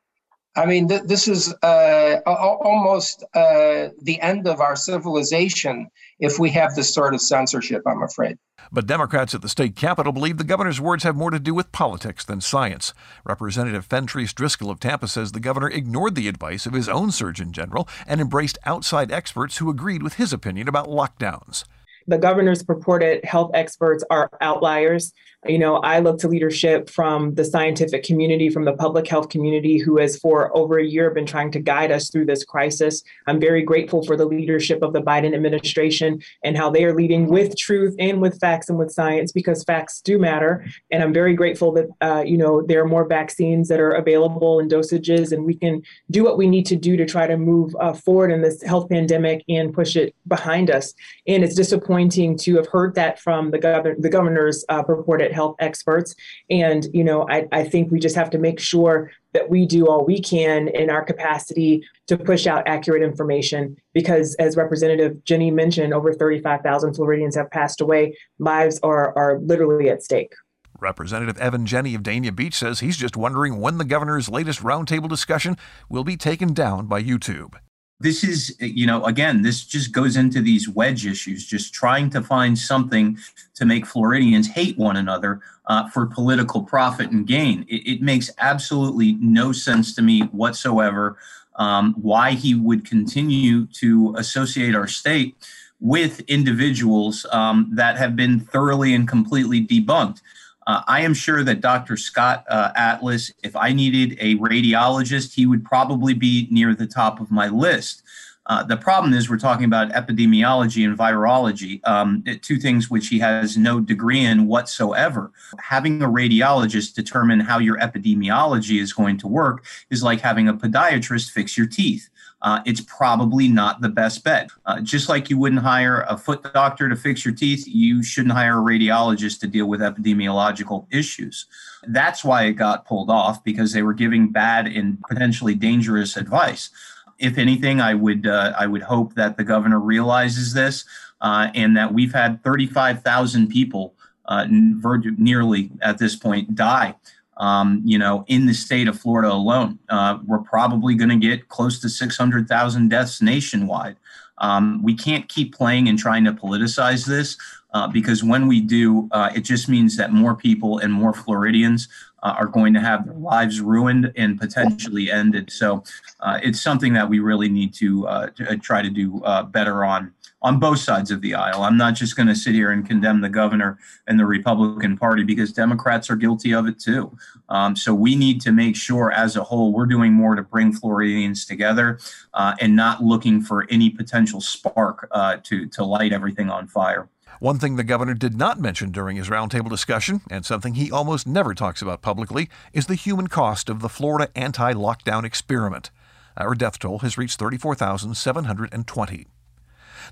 I 0.56 0.66
mean, 0.66 0.88
th- 0.88 1.04
this 1.04 1.28
is 1.28 1.54
uh, 1.64 2.20
almost 2.26 3.24
uh, 3.34 3.90
the 4.02 4.20
end 4.22 4.48
of 4.48 4.62
our 4.62 4.76
civilization 4.76 5.90
if 6.20 6.38
we 6.38 6.52
have 6.52 6.76
this 6.76 6.94
sort 6.94 7.14
of 7.14 7.22
censorship, 7.22 7.82
I'm 7.88 8.04
afraid. 8.04 8.38
But 8.72 8.88
Democrats 8.88 9.36
at 9.36 9.42
the 9.42 9.50
state 9.50 9.76
capitol 9.76 10.14
believe 10.14 10.38
the 10.38 10.44
governor's 10.44 10.80
words 10.80 11.04
have 11.04 11.16
more 11.16 11.32
to 11.32 11.40
do 11.40 11.54
with 11.54 11.72
politics 11.72 12.24
than 12.24 12.40
science. 12.40 12.94
Representative 13.26 13.88
Fentrice 13.88 14.34
Driskell 14.34 14.70
of 14.70 14.80
Tampa 14.80 15.08
says 15.08 15.32
the 15.32 15.40
governor 15.40 15.70
ignored 15.70 16.16
the 16.16 16.28
advice 16.28 16.66
of 16.66 16.74
his 16.74 16.88
own 16.88 17.12
Surgeon 17.12 17.52
General 17.52 17.88
and 18.08 18.22
embraced 18.22 18.58
outside 18.66 19.12
experts 19.12 19.58
who 19.58 19.70
agreed 19.70 20.04
with 20.04 20.14
his 20.16 20.32
opinion 20.32 20.68
about 20.68 20.88
lockdowns. 20.88 21.66
The 22.08 22.18
governor's 22.18 22.64
purported 22.64 23.24
health 23.24 23.52
experts 23.54 24.04
are 24.10 24.30
outliers. 24.42 25.14
You 25.46 25.60
know, 25.60 25.76
I 25.78 26.00
look 26.00 26.20
to 26.20 26.30
leadership 26.30 26.90
from 26.90 27.36
the 27.36 27.44
scientific 27.44 28.04
community, 28.04 28.50
from 28.50 28.64
the 28.64 28.74
public 28.74 29.08
health 29.08 29.28
community, 29.28 29.78
who 29.78 29.98
has 29.98 30.18
for 30.18 30.56
over 30.56 30.80
a 30.80 30.86
year 30.86 31.12
been 31.12 31.26
trying 31.26 31.52
to 31.52 31.60
guide 31.60 31.92
us 31.92 32.10
through 32.10 32.28
this 32.28 32.46
crisis. 32.46 33.04
I'm 33.28 33.42
very 33.42 33.62
grateful 33.62 34.04
for 34.04 34.16
the 34.16 34.26
leadership 34.26 34.82
of 34.82 34.94
the 34.94 35.02
Biden 35.02 35.36
administration 35.36 36.22
and 36.44 36.56
how 36.56 36.70
they 36.70 36.86
are 36.86 36.96
leading 36.96 37.28
with 37.28 37.58
truth 37.58 37.94
and 38.00 38.22
with 38.22 38.40
facts 38.40 38.70
and 38.70 38.78
with 38.80 38.92
science 38.92 39.34
because 39.34 39.66
facts 39.66 40.00
do 40.00 40.18
matter. 40.18 40.66
And 40.92 41.04
I'm 41.04 41.14
very 41.14 41.34
grateful 41.36 41.74
that, 41.74 41.88
uh, 42.00 42.24
you 42.26 42.38
know, 42.38 42.62
there 42.62 42.82
are 42.82 42.88
more 42.88 43.06
vaccines 43.06 43.68
that 43.68 43.82
are 43.82 43.92
available 43.92 44.60
in 44.60 44.70
dosages 44.70 45.34
and 45.34 45.44
we 45.44 45.56
can 45.56 45.82
do 46.10 46.24
what 46.24 46.38
we 46.38 46.48
need 46.48 46.66
to 46.68 46.78
do 46.78 46.96
to 46.96 47.06
try 47.06 47.28
to 47.28 47.36
move 47.36 47.76
uh, 47.82 47.92
forward 47.92 48.32
in 48.32 48.42
this 48.42 48.64
health 48.64 48.90
pandemic 48.90 49.44
and 49.50 49.74
push 49.74 49.98
it 49.98 50.16
behind 50.26 50.72
us. 50.72 50.94
And 51.28 51.44
it's 51.44 51.56
disappointing 51.56 52.38
to 52.40 52.56
have 52.56 52.68
heard 52.68 52.96
that 52.96 53.20
from 53.20 53.52
the, 53.52 53.60
governor, 53.60 53.96
the 54.00 54.10
governor's 54.10 54.64
uh, 54.70 54.84
purported 54.84 55.33
health 55.34 55.56
experts. 55.60 56.16
And, 56.50 56.88
you 56.94 57.04
know, 57.04 57.28
I, 57.30 57.48
I 57.52 57.64
think 57.64 57.92
we 57.92 58.00
just 58.00 58.16
have 58.16 58.30
to 58.32 58.38
make 58.38 58.60
sure 58.60 59.12
that 59.34 59.50
we 59.50 59.66
do 59.66 59.88
all 59.88 60.06
we 60.06 60.22
can 60.22 60.68
in 60.70 60.90
our 60.90 61.04
capacity 61.04 61.84
to 62.08 62.18
push 62.18 62.46
out 62.48 62.68
accurate 62.68 63.02
information. 63.02 63.76
Because 63.94 64.36
as 64.36 64.56
representative 64.56 65.18
Jenne 65.26 65.54
mentioned 65.54 65.94
over 65.94 66.14
35000 66.14 66.94
floridians 66.94 67.36
have 67.36 67.50
passed 67.52 67.82
away. 67.82 68.18
Lives 68.40 68.80
are, 68.84 69.18
are 69.18 69.40
literally 69.40 69.90
at 69.90 70.04
stake. 70.04 70.34
Representative 70.80 71.38
Evan 71.38 71.66
Jenne 71.66 71.96
of 71.96 72.04
Dania 72.04 72.36
Beach 72.36 72.56
says 72.56 72.80
he's 72.82 72.98
just 72.98 73.16
wondering 73.16 73.60
when 73.60 73.78
the 73.78 73.86
governor's 73.86 74.28
latest 74.28 74.62
roundtable 74.62 75.08
discussion 75.08 75.58
will 75.88 76.04
be 76.04 76.18
taken 76.18 76.54
down 76.54 76.88
by 76.88 77.02
YouTube 77.02 77.56
this 78.04 78.24
is 78.24 78.56
you 78.60 78.86
know 78.86 79.04
again 79.06 79.42
this 79.42 79.64
just 79.66 79.92
goes 79.92 80.16
into 80.16 80.42
these 80.42 80.70
wedge 80.70 81.06
issues 81.08 81.46
just 81.46 81.74
trying 81.74 82.10
to 82.10 82.22
find 82.22 82.58
something 82.58 83.18
to 83.56 83.66
make 83.66 83.86
floridians 83.86 84.48
hate 84.50 84.78
one 84.78 84.98
another 84.98 85.42
uh, 85.68 85.90
for 85.90 86.06
political 86.06 86.62
profit 86.62 87.12
and 87.12 87.26
gain. 87.28 87.66
It, 87.70 87.88
it, 87.88 88.02
makes 88.02 88.30
absolutely 88.40 89.14
no 89.14 89.52
sense 89.52 89.96
to 89.96 90.02
me 90.02 90.22
whatsoever 90.24 91.18
um, 91.56 91.94
why 91.94 92.32
he 92.32 92.56
would 92.56 92.86
continue 92.86 93.68
to 93.68 94.14
associate 94.18 94.76
our 94.76 94.88
state 94.88 95.36
with 95.80 96.22
individuals 96.22 97.26
um, 97.32 97.70
that 97.74 97.98
have 97.98 98.16
been 98.16 98.40
thoroughly 98.40 98.94
and 98.94 99.08
completely 99.08 99.66
debunked 99.66 100.22
uh, 100.68 100.82
I 100.88 101.02
am 101.02 101.14
sure 101.14 101.44
that 101.44 101.62
Dr. 101.62 101.98
Scott 101.98 102.46
uh, 102.50 102.72
Atlas, 102.76 103.32
if 103.44 103.56
I 103.56 103.74
needed 103.74 104.18
a 104.20 104.36
radiologist, 104.36 105.34
he 105.34 105.46
would 105.46 105.64
probably 105.66 106.14
be 106.14 106.48
near 106.52 106.74
the 106.74 106.88
top 106.88 107.20
of 107.20 107.32
my 107.32 107.48
list. 107.48 108.04
Uh, 108.46 108.62
the 108.62 108.76
problem 108.76 109.14
is 109.14 109.30
we're 109.30 109.38
talking 109.38 109.66
about 109.66 109.92
epidemiology 109.92 110.86
and 110.86 110.98
virology, 110.98 111.80
um, 111.88 112.24
two 112.42 112.58
things 112.58 112.90
which 112.90 113.08
he 113.08 113.18
has 113.20 113.58
no 113.58 113.80
degree 113.80 114.20
in 114.20 114.48
whatsoever. 114.48 115.32
Having 115.60 116.02
a 116.02 116.10
radiologist 116.10 116.94
determine 116.94 117.40
how 117.40 117.58
your 117.60 117.78
epidemiology 117.78 118.82
is 118.82 118.92
going 118.92 119.18
to 119.20 119.28
work 119.28 119.64
is 119.90 120.04
like 120.04 120.20
having 120.20 120.50
a 120.50 120.54
podiatrist 120.54 121.32
fix 121.32 121.58
your 121.58 121.68
teeth 121.68 122.10
uh, 122.44 122.62
it's 122.66 122.82
probably 122.82 123.48
not 123.48 123.80
the 123.80 123.90
best 123.90 124.24
bet. 124.24 124.50
Uh, 124.66 124.82
just 124.82 125.08
like 125.08 125.30
you 125.30 125.38
wouldn't 125.38 125.62
hire 125.62 126.06
a 126.10 126.18
foot 126.18 126.44
doctor 126.54 126.90
to 126.90 126.96
fix 126.96 127.24
your 127.24 127.34
teeth, 127.34 127.66
you 127.66 128.04
shouldn't 128.04 128.34
hire 128.34 128.60
a 128.60 128.64
radiologist 128.64 129.40
to 129.40 129.48
deal 129.48 129.66
with 129.66 129.80
epidemiological 129.80 130.86
issues. 130.92 131.46
That's 131.88 132.24
why 132.24 132.44
it 132.44 132.54
got 132.54 132.86
pulled 132.86 133.10
off 133.10 133.44
because 133.46 133.72
they 133.72 133.82
were 133.82 133.94
giving 133.94 134.30
bad 134.30 134.68
and 134.68 135.02
potentially 135.08 135.56
dangerous 135.56 136.18
advice. 136.18 136.70
If 137.18 137.38
anything, 137.38 137.80
I 137.80 137.94
would 137.94 138.28
uh, 138.28 138.54
I 138.58 138.68
would 138.68 138.82
hope 138.82 139.14
that 139.14 139.38
the 139.38 139.46
governor 139.46 139.80
realizes 139.80 140.54
this 140.54 140.84
uh, 141.22 141.48
and 141.56 141.78
that 141.78 141.94
we've 141.94 142.14
had 142.14 142.44
35,000 142.44 143.48
people 143.48 143.96
uh, 144.26 144.48
nearly 144.50 145.72
at 145.82 145.98
this 145.98 146.16
point 146.18 146.56
die 146.56 146.96
um, 147.38 147.82
you 147.84 147.98
know, 147.98 148.24
in 148.28 148.46
the 148.46 148.54
state 148.54 148.88
of 148.88 149.00
Florida 149.00 149.32
alone, 149.32 149.80
uh, 149.90 150.20
we're 150.26 150.40
probably 150.40 150.96
going 150.96 151.10
to 151.10 151.16
get 151.16 151.50
close 151.50 151.80
to 151.82 151.90
600,000 151.90 152.90
deaths 152.90 153.22
nationwide. 153.22 153.98
Um, 154.40 154.82
we 154.84 154.96
can't 154.96 155.28
keep 155.30 155.56
playing 155.56 155.88
and 155.88 155.98
trying 155.98 156.24
to 156.26 156.34
politicize 156.34 157.06
this 157.06 157.38
uh, 157.74 157.88
because 157.88 158.24
when 158.24 158.48
we 158.48 158.62
do, 158.62 159.08
uh, 159.12 159.32
it 159.36 159.42
just 159.42 159.70
means 159.70 159.96
that 159.98 160.12
more 160.12 160.36
people 160.36 160.80
and 160.80 160.92
more 160.92 161.14
Floridians 161.14 161.88
uh, 162.24 162.36
are 162.40 162.48
going 162.48 162.74
to 162.74 162.80
have 162.80 163.06
their 163.06 163.16
lives 163.16 163.62
ruined 163.62 164.12
and 164.16 164.40
potentially 164.40 165.12
ended. 165.12 165.52
So 165.52 165.84
uh, 166.22 166.40
it's 166.42 166.60
something 166.60 166.94
that 166.94 167.08
we 167.08 167.20
really 167.20 167.50
need 167.50 167.74
to, 167.76 168.08
uh, 168.08 168.28
to 168.32 168.58
try 168.58 168.82
to 168.82 168.90
do 168.90 169.22
better 169.52 169.86
on 169.86 170.14
on 170.44 170.60
both 170.60 170.80
sides 170.80 171.10
of 171.10 171.22
the 171.22 171.34
aisle. 171.34 171.64
I'm 171.64 171.78
not 171.78 171.96
just 171.96 172.16
going 172.16 172.28
to 172.28 172.36
sit 172.36 172.54
here 172.54 172.72
and 172.72 172.86
condemn 172.86 173.22
the 173.22 173.30
governor 173.30 173.80
and 174.08 174.20
the 174.20 174.26
Republican 174.26 174.98
Party 174.98 175.24
because 175.24 175.54
Democrats 175.54 176.10
are 176.10 176.18
guilty 176.18 176.54
of 176.54 176.68
it 176.68 176.80
too. 176.80 177.18
Um, 177.50 177.76
so 177.76 177.94
we 177.94 178.16
need 178.16 178.42
to 178.42 178.52
make 178.52 178.76
sure, 178.76 179.12
as 179.12 179.38
a 179.38 179.44
whole, 179.44 179.72
we're 179.72 179.86
doing 179.86 180.12
more 180.12 180.36
to 180.36 180.44
bring 180.44 180.74
Floridians 180.74 181.46
together 181.46 182.00
uh, 182.34 182.56
and 182.60 182.76
not 182.76 183.02
looking 183.02 183.42
for 183.42 183.66
any 183.70 183.90
potential 183.90 184.42
spark 184.42 185.08
uh, 185.12 185.38
to 185.44 185.66
to 185.68 185.84
light 185.84 186.12
everything 186.12 186.50
on 186.50 186.68
fire. 186.68 187.08
One 187.40 187.60
thing 187.60 187.76
the 187.76 187.84
governor 187.84 188.14
did 188.14 188.38
not 188.38 188.60
mention 188.60 188.92
during 188.92 189.18
his 189.18 189.30
roundtable 189.30 189.70
discussion, 189.70 190.22
and 190.30 190.46
something 190.46 190.76
he 190.76 190.92
almost 190.92 191.28
never 191.28 191.54
talks 191.54 191.82
about 191.82 192.02
publicly, 192.02 192.50
is 192.74 192.86
the 192.86 192.96
human 192.96 193.28
cost 193.28 193.70
of 193.70 193.82
the 193.82 193.90
Florida 193.90 194.30
anti 194.36 194.74
lockdown 194.74 195.24
experiment. 195.24 195.90
Our 196.38 196.56
death 196.56 196.80
toll 196.80 197.00
has 197.00 197.18
reached 197.18 197.40
34,720. 197.40 199.28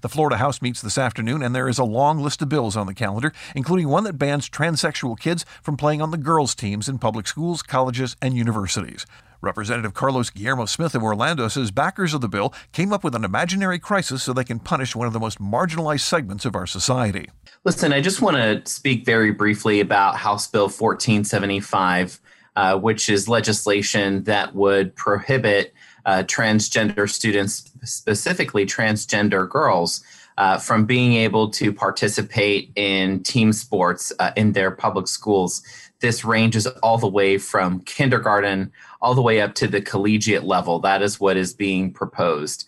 The 0.01 0.09
Florida 0.09 0.37
House 0.37 0.61
meets 0.61 0.81
this 0.81 0.97
afternoon, 0.97 1.43
and 1.43 1.53
there 1.53 1.67
is 1.67 1.77
a 1.77 1.83
long 1.83 2.19
list 2.19 2.41
of 2.41 2.49
bills 2.49 2.77
on 2.77 2.87
the 2.87 2.93
calendar, 2.93 3.33
including 3.55 3.89
one 3.89 4.05
that 4.05 4.17
bans 4.17 4.49
transsexual 4.49 5.19
kids 5.19 5.45
from 5.61 5.77
playing 5.77 6.01
on 6.01 6.11
the 6.11 6.17
girls' 6.17 6.55
teams 6.55 6.87
in 6.87 6.97
public 6.97 7.27
schools, 7.27 7.61
colleges, 7.61 8.15
and 8.21 8.35
universities. 8.35 9.05
Representative 9.41 9.93
Carlos 9.93 10.29
Guillermo 10.29 10.65
Smith 10.65 10.93
of 10.93 11.03
Orlando 11.03 11.47
says 11.47 11.71
backers 11.71 12.13
of 12.13 12.21
the 12.21 12.29
bill 12.29 12.53
came 12.71 12.93
up 12.93 13.03
with 13.03 13.15
an 13.15 13.23
imaginary 13.23 13.79
crisis 13.79 14.23
so 14.23 14.33
they 14.33 14.43
can 14.43 14.59
punish 14.59 14.95
one 14.95 15.07
of 15.07 15.13
the 15.13 15.19
most 15.19 15.39
marginalized 15.39 16.01
segments 16.01 16.45
of 16.45 16.55
our 16.55 16.67
society. 16.67 17.29
Listen, 17.63 17.91
I 17.93 18.01
just 18.01 18.21
want 18.21 18.37
to 18.37 18.61
speak 18.71 19.05
very 19.05 19.31
briefly 19.31 19.79
about 19.79 20.15
House 20.15 20.47
Bill 20.47 20.63
1475, 20.63 22.19
uh, 22.55 22.77
which 22.77 23.09
is 23.09 23.27
legislation 23.27 24.23
that 24.23 24.53
would 24.55 24.95
prohibit 24.95 25.73
uh, 26.05 26.23
transgender 26.23 27.09
students, 27.09 27.71
specifically 27.83 28.65
transgender 28.65 29.47
girls, 29.49 30.03
uh, 30.37 30.57
from 30.57 30.85
being 30.85 31.13
able 31.13 31.49
to 31.51 31.71
participate 31.71 32.71
in 32.75 33.21
team 33.23 33.53
sports 33.53 34.11
uh, 34.19 34.31
in 34.35 34.53
their 34.53 34.71
public 34.71 35.07
schools. 35.07 35.61
This 36.01 36.25
ranges 36.25 36.67
all 36.67 36.97
the 36.97 37.07
way 37.07 37.37
from 37.37 37.81
kindergarten 37.81 38.71
all 39.01 39.15
the 39.15 39.21
way 39.21 39.41
up 39.41 39.55
to 39.55 39.67
the 39.67 39.81
collegiate 39.81 40.43
level. 40.43 40.79
That 40.79 41.01
is 41.01 41.19
what 41.19 41.37
is 41.37 41.53
being 41.53 41.93
proposed. 41.93 42.65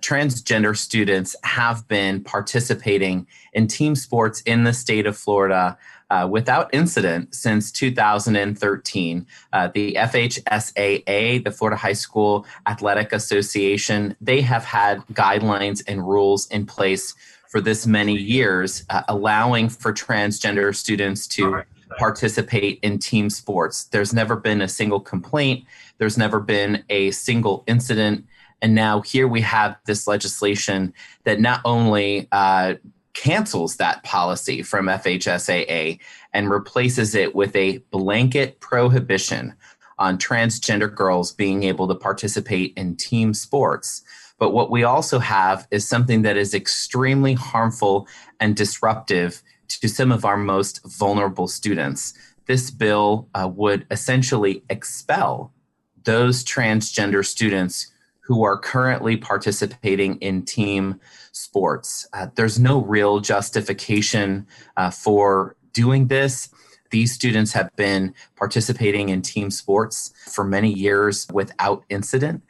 Transgender 0.00 0.76
students 0.76 1.36
have 1.44 1.86
been 1.88 2.22
participating 2.22 3.26
in 3.52 3.68
team 3.68 3.94
sports 3.94 4.40
in 4.42 4.64
the 4.64 4.72
state 4.72 5.06
of 5.06 5.16
Florida 5.16 5.78
uh, 6.10 6.28
without 6.30 6.72
incident 6.74 7.34
since 7.34 7.72
2013. 7.72 9.26
Uh, 9.52 9.68
the 9.72 9.96
FHSAA, 9.98 11.42
the 11.42 11.50
Florida 11.50 11.76
High 11.76 11.94
School 11.94 12.44
Athletic 12.66 13.12
Association, 13.12 14.16
they 14.20 14.40
have 14.40 14.64
had 14.64 14.98
guidelines 15.12 15.82
and 15.86 16.06
rules 16.06 16.46
in 16.48 16.66
place 16.66 17.14
for 17.48 17.60
this 17.60 17.86
many 17.86 18.16
years, 18.16 18.84
uh, 18.90 19.02
allowing 19.08 19.68
for 19.68 19.92
transgender 19.92 20.74
students 20.74 21.26
to 21.28 21.62
participate 21.96 22.78
in 22.82 22.98
team 22.98 23.30
sports. 23.30 23.84
There's 23.84 24.12
never 24.12 24.36
been 24.36 24.60
a 24.60 24.68
single 24.68 25.00
complaint, 25.00 25.64
there's 25.98 26.18
never 26.18 26.40
been 26.40 26.84
a 26.90 27.10
single 27.10 27.64
incident. 27.66 28.26
And 28.62 28.74
now 28.74 29.02
here 29.02 29.28
we 29.28 29.42
have 29.42 29.76
this 29.84 30.06
legislation 30.06 30.94
that 31.24 31.40
not 31.40 31.60
only 31.64 32.28
uh, 32.32 32.74
cancels 33.12 33.76
that 33.76 34.02
policy 34.04 34.62
from 34.62 34.86
FHSAA 34.86 35.98
and 36.32 36.50
replaces 36.50 37.14
it 37.14 37.34
with 37.34 37.54
a 37.56 37.78
blanket 37.90 38.60
prohibition 38.60 39.54
on 39.98 40.18
transgender 40.18 40.92
girls 40.92 41.32
being 41.32 41.62
able 41.62 41.86
to 41.88 41.94
participate 41.94 42.72
in 42.76 42.96
team 42.96 43.32
sports. 43.32 44.02
But 44.38 44.50
what 44.50 44.70
we 44.70 44.82
also 44.82 45.20
have 45.20 45.66
is 45.70 45.86
something 45.86 46.22
that 46.22 46.36
is 46.36 46.54
extremely 46.54 47.34
harmful 47.34 48.08
and 48.40 48.56
disruptive 48.56 49.42
to 49.80 49.88
some 49.88 50.12
of 50.12 50.24
our 50.24 50.36
most 50.36 50.80
vulnerable 50.86 51.48
students. 51.48 52.14
This 52.46 52.70
bill 52.70 53.28
uh, 53.34 53.48
would 53.54 53.86
essentially 53.90 54.62
expel 54.68 55.52
those 56.04 56.44
transgender 56.44 57.24
students 57.24 57.90
who 58.20 58.42
are 58.42 58.58
currently 58.58 59.16
participating 59.16 60.16
in 60.16 60.44
team 60.44 60.98
sports. 61.32 62.06
Uh, 62.12 62.26
there's 62.36 62.58
no 62.58 62.80
real 62.82 63.20
justification 63.20 64.46
uh, 64.76 64.90
for 64.90 65.56
doing 65.72 66.06
this. 66.08 66.48
These 66.90 67.12
students 67.12 67.52
have 67.52 67.74
been 67.76 68.14
participating 68.36 69.08
in 69.08 69.20
team 69.20 69.50
sports 69.50 70.12
for 70.32 70.44
many 70.44 70.72
years 70.72 71.26
without 71.32 71.84
incident. 71.90 72.42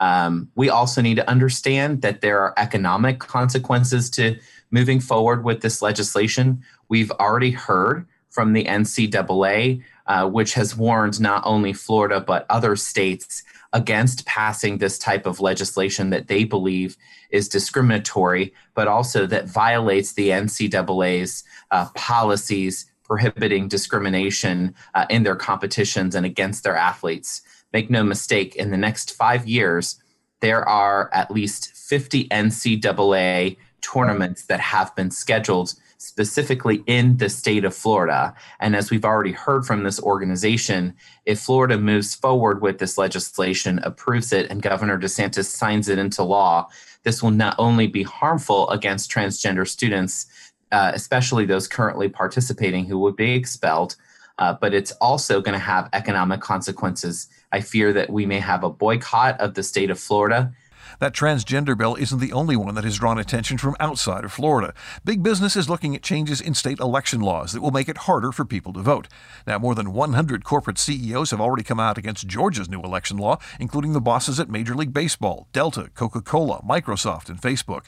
Um, 0.00 0.50
we 0.54 0.68
also 0.68 1.00
need 1.00 1.16
to 1.16 1.28
understand 1.28 2.02
that 2.02 2.20
there 2.20 2.40
are 2.40 2.54
economic 2.58 3.18
consequences 3.18 4.10
to 4.10 4.38
moving 4.76 5.00
forward 5.00 5.42
with 5.42 5.62
this 5.62 5.80
legislation. 5.80 6.62
We've 6.90 7.10
already 7.12 7.52
heard 7.52 8.06
from 8.28 8.52
the 8.52 8.64
NCAA, 8.64 9.82
uh, 10.06 10.28
which 10.28 10.52
has 10.52 10.76
warned 10.76 11.18
not 11.18 11.42
only 11.46 11.72
Florida 11.72 12.20
but 12.20 12.44
other 12.50 12.76
states 12.76 13.42
against 13.72 14.26
passing 14.26 14.76
this 14.76 14.98
type 14.98 15.24
of 15.24 15.40
legislation 15.40 16.10
that 16.10 16.28
they 16.28 16.44
believe 16.44 16.98
is 17.30 17.48
discriminatory, 17.48 18.52
but 18.74 18.86
also 18.86 19.24
that 19.24 19.48
violates 19.48 20.12
the 20.12 20.28
NCAA's 20.28 21.42
uh, 21.70 21.88
policies 21.94 22.84
prohibiting 23.02 23.68
discrimination 23.68 24.74
uh, 24.94 25.06
in 25.08 25.22
their 25.22 25.36
competitions 25.36 26.14
and 26.14 26.26
against 26.26 26.64
their 26.64 26.76
athletes. 26.76 27.40
Make 27.72 27.88
no 27.88 28.02
mistake, 28.04 28.54
in 28.56 28.70
the 28.70 28.76
next 28.76 29.16
five 29.16 29.48
years, 29.48 29.96
there 30.40 30.68
are 30.68 31.08
at 31.14 31.30
least 31.30 31.74
50 31.74 32.28
NCAA 32.28 33.56
tournaments 33.92 34.46
that 34.46 34.60
have 34.60 34.94
been 34.96 35.10
scheduled 35.10 35.74
specifically 35.98 36.82
in 36.86 37.16
the 37.16 37.28
state 37.28 37.64
of 37.64 37.74
Florida. 37.74 38.34
And 38.60 38.76
as 38.76 38.90
we've 38.90 39.04
already 39.04 39.32
heard 39.32 39.64
from 39.64 39.82
this 39.82 40.00
organization, 40.00 40.94
if 41.24 41.40
Florida 41.40 41.78
moves 41.78 42.14
forward 42.14 42.60
with 42.60 42.78
this 42.78 42.98
legislation, 42.98 43.80
approves 43.82 44.32
it, 44.32 44.50
and 44.50 44.62
Governor 44.62 44.98
DeSantis 44.98 45.46
signs 45.46 45.88
it 45.88 45.98
into 45.98 46.22
law, 46.22 46.68
this 47.04 47.22
will 47.22 47.30
not 47.30 47.54
only 47.58 47.86
be 47.86 48.02
harmful 48.02 48.68
against 48.70 49.10
transgender 49.10 49.66
students, 49.66 50.26
uh, 50.72 50.90
especially 50.94 51.46
those 51.46 51.68
currently 51.68 52.08
participating 52.08 52.84
who 52.84 52.98
would 52.98 53.16
be 53.16 53.32
expelled, 53.32 53.96
uh, 54.38 54.52
but 54.60 54.74
it's 54.74 54.92
also 54.92 55.40
going 55.40 55.54
to 55.54 55.58
have 55.58 55.88
economic 55.92 56.40
consequences. 56.40 57.28
I 57.52 57.60
fear 57.60 57.92
that 57.94 58.10
we 58.10 58.26
may 58.26 58.40
have 58.40 58.64
a 58.64 58.70
boycott 58.70 59.40
of 59.40 59.54
the 59.54 59.62
state 59.62 59.90
of 59.90 59.98
Florida 59.98 60.52
that 61.00 61.14
transgender 61.14 61.76
bill 61.76 61.94
isn't 61.96 62.20
the 62.20 62.32
only 62.32 62.56
one 62.56 62.74
that 62.74 62.84
has 62.84 62.98
drawn 62.98 63.18
attention 63.18 63.58
from 63.58 63.76
outside 63.80 64.24
of 64.24 64.32
Florida. 64.32 64.74
Big 65.04 65.22
business 65.22 65.56
is 65.56 65.68
looking 65.68 65.94
at 65.94 66.02
changes 66.02 66.40
in 66.40 66.54
state 66.54 66.78
election 66.78 67.20
laws 67.20 67.52
that 67.52 67.60
will 67.60 67.70
make 67.70 67.88
it 67.88 67.98
harder 67.98 68.32
for 68.32 68.44
people 68.44 68.72
to 68.72 68.80
vote. 68.80 69.08
Now, 69.46 69.58
more 69.58 69.74
than 69.74 69.92
100 69.92 70.44
corporate 70.44 70.78
CEOs 70.78 71.30
have 71.30 71.40
already 71.40 71.62
come 71.62 71.80
out 71.80 71.98
against 71.98 72.26
Georgia's 72.26 72.68
new 72.68 72.80
election 72.82 73.16
law, 73.16 73.38
including 73.60 73.92
the 73.92 74.00
bosses 74.00 74.40
at 74.40 74.48
Major 74.48 74.74
League 74.74 74.92
Baseball, 74.92 75.48
Delta, 75.52 75.90
Coca 75.94 76.20
Cola, 76.20 76.62
Microsoft, 76.62 77.28
and 77.28 77.40
Facebook. 77.40 77.84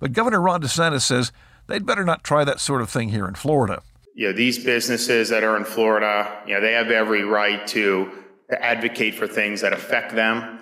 But 0.00 0.12
Governor 0.12 0.40
Ron 0.40 0.62
DeSantis 0.62 1.02
says 1.02 1.32
they'd 1.66 1.86
better 1.86 2.04
not 2.04 2.24
try 2.24 2.44
that 2.44 2.60
sort 2.60 2.82
of 2.82 2.90
thing 2.90 3.08
here 3.10 3.26
in 3.26 3.34
Florida. 3.34 3.82
You 4.14 4.28
know, 4.28 4.32
these 4.34 4.62
businesses 4.62 5.30
that 5.30 5.42
are 5.42 5.56
in 5.56 5.64
Florida, 5.64 6.42
you 6.46 6.54
know, 6.54 6.60
they 6.60 6.72
have 6.72 6.90
every 6.90 7.24
right 7.24 7.66
to 7.68 8.10
advocate 8.50 9.14
for 9.14 9.26
things 9.26 9.62
that 9.62 9.72
affect 9.72 10.14
them. 10.14 10.60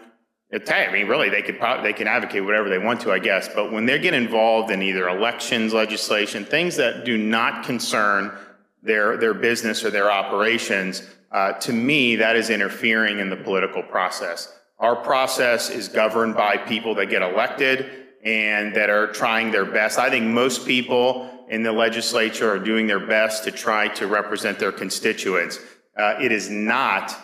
I 0.53 0.93
mean, 0.93 1.07
really, 1.07 1.29
they 1.29 1.43
could 1.43 1.59
probably 1.59 1.85
they 1.85 1.97
can 1.97 2.09
advocate 2.09 2.45
whatever 2.45 2.69
they 2.69 2.79
want 2.79 3.01
to, 3.03 3.13
I 3.13 3.21
guess. 3.21 3.49
But 3.49 3.71
when 3.71 3.87
they 3.87 3.99
get 3.99 4.15
involved 4.15 4.71
in 4.71 4.83
either 4.83 5.09
elections, 5.09 5.73
legislation, 5.73 6.45
things 6.45 6.77
that 6.77 7.05
do 7.05 7.17
not 7.17 7.65
concern 7.65 8.37
their 8.83 9.17
their 9.17 9.35
business 9.35 9.85
or 9.85 9.91
their 9.91 10.11
operations, 10.11 11.03
uh, 11.31 11.53
to 11.53 11.73
me, 11.73 12.17
that 12.17 12.35
is 12.35 12.51
interfering 12.51 13.21
in 13.21 13.31
the 13.31 13.37
political 13.37 13.83
process. 13.83 14.53
Our 14.81 14.97
process 14.97 15.71
is 15.71 15.89
governed 15.89 16.35
by 16.35 16.57
people 16.57 16.95
that 16.97 17.07
get 17.07 17.23
elected 17.23 17.91
and 18.25 18.75
that 18.75 18.91
are 18.91 19.13
trying 19.13 19.53
their 19.53 19.65
best. 19.65 19.99
I 19.99 20.11
think 20.11 20.27
most 20.27 20.67
people 20.67 21.47
in 21.49 21.63
the 21.63 21.73
legislature 21.73 22.51
are 22.51 22.59
doing 22.59 22.87
their 22.87 23.07
best 23.07 23.45
to 23.45 23.51
try 23.51 23.89
to 23.89 24.07
represent 24.07 24.59
their 24.59 24.73
constituents. 24.73 25.61
Uh, 25.97 26.15
it 26.21 26.33
is 26.33 26.49
not 26.51 27.15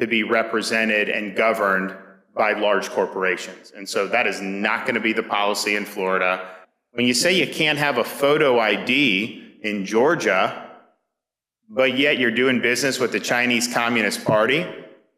to 0.00 0.06
be 0.06 0.24
represented 0.24 1.08
and 1.08 1.36
governed 1.36 1.96
by 2.36 2.52
large 2.52 2.90
corporations. 2.90 3.72
And 3.74 3.88
so 3.88 4.06
that 4.08 4.26
is 4.26 4.42
not 4.42 4.84
going 4.84 4.94
to 4.94 5.00
be 5.00 5.14
the 5.14 5.22
policy 5.22 5.74
in 5.74 5.86
Florida. 5.86 6.46
When 6.92 7.06
you 7.06 7.14
say 7.14 7.34
you 7.34 7.52
can't 7.52 7.78
have 7.78 7.96
a 7.96 8.04
photo 8.04 8.60
ID 8.60 9.58
in 9.62 9.86
Georgia, 9.86 10.70
but 11.68 11.96
yet 11.98 12.18
you're 12.18 12.30
doing 12.30 12.60
business 12.60 13.00
with 13.00 13.10
the 13.10 13.20
Chinese 13.20 13.72
Communist 13.72 14.24
Party 14.24 14.66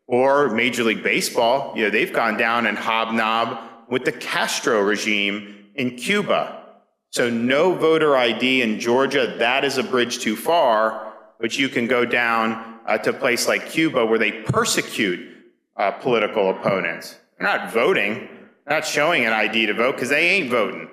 or 0.07 0.51
Major 0.51 0.85
League 0.85 1.03
Baseball, 1.03 1.77
you 1.77 1.85
know, 1.85 1.91
they've 1.91 2.13
gone 2.13 2.37
down 2.39 2.67
and 2.67 2.79
hobnob 2.79 3.59
with 3.91 4.05
the 4.05 4.13
Castro 4.13 4.81
regime 4.81 5.67
in 5.75 5.97
Cuba. 5.97 6.55
So 7.11 7.29
no 7.29 7.75
voter 7.75 8.17
ID 8.17 8.63
in 8.63 8.79
Georgia, 8.79 9.35
that 9.39 9.65
is 9.65 9.77
a 9.77 9.83
bridge 9.83 10.21
too 10.21 10.37
far, 10.37 11.13
but 11.41 11.59
you 11.59 11.69
can 11.69 11.89
go 11.89 12.05
down 12.05 12.81
uh, 12.87 12.97
to 12.99 13.11
a 13.11 13.13
place 13.13 13.49
like 13.49 13.69
Cuba 13.71 14.07
where 14.07 14.19
they 14.19 14.31
persecute 14.31 15.38
uh, 15.79 15.93
political 15.93 16.51
opponents. 16.51 17.17
They're 17.39 17.47
not 17.47 17.73
voting, 17.73 18.29
they're 18.67 18.77
not 18.77 18.85
showing 18.85 19.25
an 19.25 19.33
ID 19.33 19.67
to 19.67 19.75
vote 19.75 19.93
because 19.93 20.11
they 20.11 20.29
ain't 20.31 20.51
voting. 20.51 20.89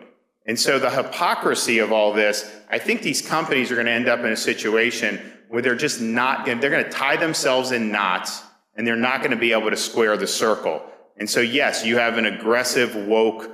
And 0.46 0.60
so 0.60 0.78
the 0.78 0.92
hypocrisy 0.92 1.80
of 1.80 1.92
all 1.92 2.14
this, 2.14 2.50
I 2.70 2.78
think 2.78 3.02
these 3.02 3.22
companies 3.22 3.72
are 3.72 3.76
going 3.76 3.88
to 3.88 3.92
end 3.92 4.08
up 4.08 4.20
in 4.20 4.28
a 4.28 4.38
situation 4.38 5.20
where 5.50 5.62
they're 5.62 5.76
just 5.76 6.02
not, 6.02 6.46
they're 6.46 6.70
going 6.70 6.84
to 6.84 6.90
tie 6.90 7.18
themselves 7.18 7.72
in 7.72 7.92
knots 7.92 8.44
and 8.76 8.86
they're 8.86 8.96
not 8.96 9.20
going 9.20 9.32
to 9.32 9.38
be 9.38 9.54
able 9.54 9.72
to 9.72 9.78
square 9.78 10.16
the 10.18 10.28
circle. 10.28 10.84
And 11.18 11.30
so, 11.30 11.40
yes, 11.40 11.84
you 11.84 11.98
have 11.98 12.18
an 12.18 12.26
aggressive, 12.26 12.96
woke, 13.08 13.50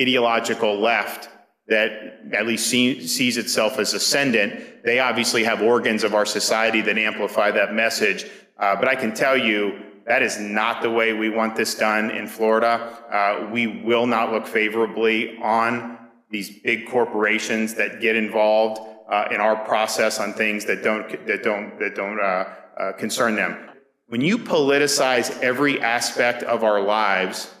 ideological 0.00 0.78
left 0.78 1.28
that 1.66 2.20
at 2.32 2.46
least 2.46 2.68
see, 2.68 3.06
sees 3.06 3.36
itself 3.36 3.78
as 3.78 3.92
ascendant. 3.92 4.82
They 4.84 4.98
obviously 4.98 5.44
have 5.44 5.60
organs 5.60 6.04
of 6.04 6.14
our 6.14 6.26
society 6.26 6.80
that 6.82 6.96
amplify 6.96 7.50
that 7.50 7.74
message. 7.74 8.24
Uh, 8.58 8.76
but 8.76 8.88
I 8.88 8.94
can 8.94 9.12
tell 9.14 9.36
you, 9.36 9.78
that 10.06 10.22
is 10.22 10.38
not 10.38 10.82
the 10.82 10.90
way 10.90 11.12
we 11.12 11.30
want 11.30 11.56
this 11.56 11.74
done 11.74 12.10
in 12.10 12.26
Florida. 12.26 12.96
Uh, 13.10 13.48
we 13.52 13.66
will 13.66 14.06
not 14.06 14.32
look 14.32 14.46
favorably 14.46 15.38
on 15.38 15.98
these 16.30 16.60
big 16.60 16.88
corporations 16.88 17.74
that 17.74 18.00
get 18.00 18.16
involved 18.16 18.80
uh, 19.08 19.28
in 19.30 19.40
our 19.40 19.56
process 19.64 20.18
on 20.18 20.32
things 20.32 20.64
that 20.64 20.82
don't 20.82 21.26
that 21.26 21.42
don't 21.42 21.78
that 21.78 21.94
don't 21.94 22.20
uh, 22.20 22.44
uh 22.76 22.92
concern 22.92 23.34
them. 23.34 23.68
When 24.06 24.20
you 24.20 24.38
politicize 24.38 25.38
every 25.40 25.80
aspect 25.80 26.42
of 26.42 26.64
our 26.64 26.80
lives, 26.80 27.52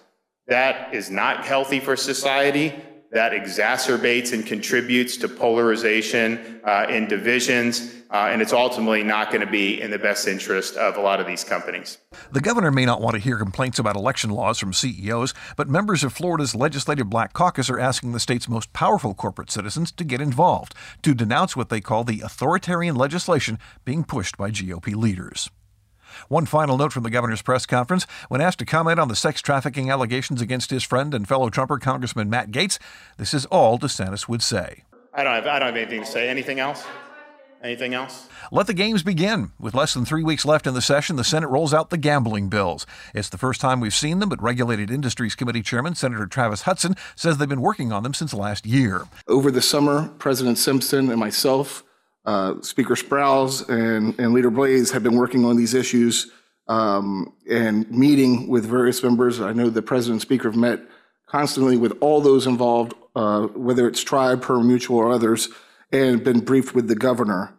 that 0.46 0.94
is 0.94 1.10
not 1.10 1.44
healthy 1.44 1.80
for 1.80 1.96
society 1.96 2.74
that 3.10 3.32
exacerbates 3.32 4.32
and 4.32 4.46
contributes 4.46 5.16
to 5.16 5.28
polarization 5.28 6.60
uh, 6.64 6.86
and 6.88 7.08
divisions, 7.08 7.92
uh, 8.10 8.28
and 8.30 8.40
it's 8.40 8.52
ultimately 8.52 9.02
not 9.02 9.30
going 9.30 9.44
to 9.44 9.50
be 9.50 9.80
in 9.80 9.90
the 9.90 9.98
best 9.98 10.28
interest 10.28 10.76
of 10.76 10.96
a 10.96 11.00
lot 11.00 11.20
of 11.20 11.26
these 11.26 11.42
companies. 11.42 11.98
The 12.32 12.40
governor 12.40 12.70
may 12.70 12.84
not 12.84 13.00
want 13.00 13.14
to 13.14 13.20
hear 13.20 13.36
complaints 13.36 13.78
about 13.78 13.96
election 13.96 14.30
laws 14.30 14.58
from 14.58 14.72
CEOs, 14.72 15.34
but 15.56 15.68
members 15.68 16.04
of 16.04 16.12
Florida's 16.12 16.54
Legislative 16.54 17.10
Black 17.10 17.32
Caucus 17.32 17.68
are 17.68 17.80
asking 17.80 18.12
the 18.12 18.20
state's 18.20 18.48
most 18.48 18.72
powerful 18.72 19.14
corporate 19.14 19.50
citizens 19.50 19.90
to 19.92 20.04
get 20.04 20.20
involved, 20.20 20.74
to 21.02 21.14
denounce 21.14 21.56
what 21.56 21.68
they 21.68 21.80
call 21.80 22.04
the 22.04 22.20
authoritarian 22.20 22.94
legislation 22.94 23.58
being 23.84 24.04
pushed 24.04 24.36
by 24.36 24.50
GOP 24.50 24.94
leaders. 24.94 25.50
One 26.28 26.46
final 26.46 26.76
note 26.76 26.92
from 26.92 27.02
the 27.02 27.10
governor's 27.10 27.42
press 27.42 27.66
conference. 27.66 28.06
When 28.28 28.40
asked 28.40 28.58
to 28.60 28.64
comment 28.64 28.98
on 28.98 29.08
the 29.08 29.16
sex 29.16 29.40
trafficking 29.40 29.90
allegations 29.90 30.40
against 30.40 30.70
his 30.70 30.82
friend 30.82 31.14
and 31.14 31.26
fellow 31.26 31.50
Trumper 31.50 31.78
Congressman 31.78 32.30
Matt 32.30 32.50
Gaetz, 32.50 32.78
this 33.16 33.34
is 33.34 33.46
all 33.46 33.78
DeSantis 33.78 34.28
would 34.28 34.42
say. 34.42 34.84
I 35.12 35.24
don't 35.24 35.34
have, 35.34 35.46
I 35.46 35.58
don't 35.58 35.68
have 35.68 35.76
anything 35.76 36.00
to 36.00 36.06
say. 36.06 36.28
Anything 36.28 36.60
else? 36.60 36.84
Anything 37.62 37.92
else? 37.92 38.26
Let 38.50 38.66
the 38.66 38.74
games 38.74 39.02
begin. 39.02 39.50
With 39.58 39.74
less 39.74 39.92
than 39.92 40.06
three 40.06 40.22
weeks 40.22 40.46
left 40.46 40.66
in 40.66 40.72
the 40.72 40.80
session, 40.80 41.16
the 41.16 41.24
Senate 41.24 41.48
rolls 41.48 41.74
out 41.74 41.90
the 41.90 41.98
gambling 41.98 42.48
bills. 42.48 42.86
It's 43.14 43.28
the 43.28 43.36
first 43.36 43.60
time 43.60 43.80
we've 43.80 43.94
seen 43.94 44.18
them, 44.18 44.30
but 44.30 44.42
Regulated 44.42 44.90
Industries 44.90 45.34
Committee 45.34 45.60
Chairman 45.62 45.94
Senator 45.94 46.26
Travis 46.26 46.62
Hutson 46.62 46.96
says 47.14 47.36
they've 47.36 47.48
been 47.48 47.60
working 47.60 47.92
on 47.92 48.02
them 48.02 48.14
since 48.14 48.32
last 48.32 48.64
year. 48.64 49.06
Over 49.28 49.50
the 49.50 49.60
summer, 49.60 50.08
President 50.18 50.56
Simpson 50.56 51.10
and 51.10 51.20
myself 51.20 51.84
uh, 52.24 52.60
Speaker 52.62 52.94
Sprowls 52.94 53.68
and, 53.68 54.18
and 54.18 54.32
Leader 54.32 54.50
Blaze 54.50 54.90
have 54.92 55.02
been 55.02 55.16
working 55.16 55.44
on 55.44 55.56
these 55.56 55.74
issues 55.74 56.30
um, 56.68 57.32
and 57.50 57.90
meeting 57.90 58.48
with 58.48 58.64
various 58.64 59.02
members. 59.02 59.40
I 59.40 59.52
know 59.52 59.70
the 59.70 59.82
President 59.82 60.14
and 60.14 60.22
Speaker 60.22 60.50
have 60.50 60.58
met 60.58 60.80
constantly 61.26 61.76
with 61.76 61.96
all 62.00 62.20
those 62.20 62.46
involved 62.46 62.94
uh, 63.16 63.46
whether 63.48 63.88
it's 63.88 64.02
tribe, 64.02 64.44
mutual, 64.48 64.98
or 64.98 65.10
others, 65.10 65.48
and 65.92 66.22
been 66.22 66.40
briefed 66.40 66.74
with 66.74 66.88
the 66.88 66.94
governor. 66.94 67.52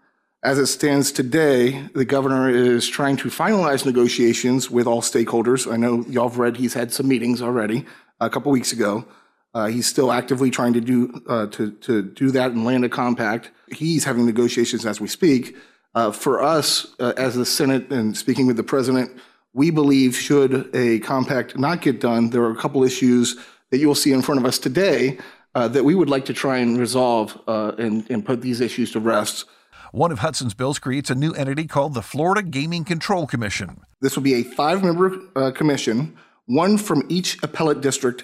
As 0.44 0.58
it 0.58 0.68
stands 0.68 1.12
today, 1.12 1.88
the 1.94 2.06
governor 2.06 2.50
is 2.50 2.88
trying 2.88 3.18
to 3.18 3.30
finalize 3.30 3.86
negotiations 3.86 4.72
with 4.72 4.88
all 4.88 5.02
stakeholders. 5.02 5.72
I 5.72 5.78
know 5.78 6.04
y'all 6.08 6.30
have 6.30 6.40
read 6.40 6.58
he's 6.58 6.74
had 6.74 6.92
some 6.92 7.08
meetings 7.08 7.42
already 7.42 7.86
a 8.20 8.30
couple 8.30 8.52
weeks 8.52 8.72
ago. 8.72 9.06
Uh, 9.54 9.68
he's 9.68 9.86
still 9.86 10.12
actively 10.12 10.50
trying 10.50 10.74
to 10.74 10.82
do 10.82 11.22
uh, 11.28 11.48
to 11.48 11.72
to 11.72 12.02
do 12.02 12.32
that 12.32 12.52
and 12.52 12.66
land 12.66 12.86
a 12.86 12.90
compact. 12.90 13.52
He's 13.72 14.04
having 14.06 14.26
negotiations 14.26 14.86
as 14.86 15.02
we 15.02 15.08
speak. 15.08 15.56
Uh, 15.94 16.12
for 16.12 16.42
us, 16.42 16.88
uh, 17.00 17.14
as 17.18 17.36
the 17.36 17.46
Senate 17.46 17.92
and 17.92 18.16
speaking 18.16 18.48
with 18.48 18.56
the 18.56 18.64
president, 18.64 19.12
we 19.54 19.70
believe 19.70 20.16
should 20.16 20.74
a 20.74 21.00
compact 21.00 21.58
not 21.58 21.82
get 21.82 22.00
done, 22.00 22.30
there 22.30 22.44
are 22.44 22.52
a 22.52 22.56
couple 22.56 22.84
issues 22.84 23.38
that 23.72 23.80
you 23.80 23.88
will 23.88 23.96
see 23.96 24.14
in 24.14 24.22
front 24.22 24.40
of 24.40 24.46
us 24.46 24.58
today 24.58 25.18
uh, 25.56 25.68
that 25.68 25.84
we 25.84 25.96
would 25.96 26.10
like 26.10 26.26
to 26.26 26.34
try 26.34 26.58
and 26.58 26.78
resolve 26.78 27.40
uh, 27.48 27.74
and, 27.78 28.10
and 28.10 28.26
put 28.26 28.42
these 28.42 28.62
issues 28.62 28.92
to 28.92 29.00
rest. 29.00 29.46
One 29.92 30.12
of 30.12 30.20
Hutson's 30.20 30.54
bills 30.54 30.80
creates 30.80 31.10
a 31.10 31.16
new 31.16 31.34
entity 31.34 31.68
called 31.68 31.94
the 31.94 32.02
Florida 32.02 32.42
Gaming 32.42 32.86
Control 32.86 33.28
Commission. 33.28 33.82
This 34.00 34.16
will 34.16 34.24
be 34.24 34.36
a 34.36 34.44
five 34.44 34.84
member 34.84 35.20
uh, 35.36 35.52
commission, 35.52 36.18
one 36.46 36.78
from 36.78 37.04
each 37.10 37.42
appellate 37.44 37.82
district, 37.82 38.24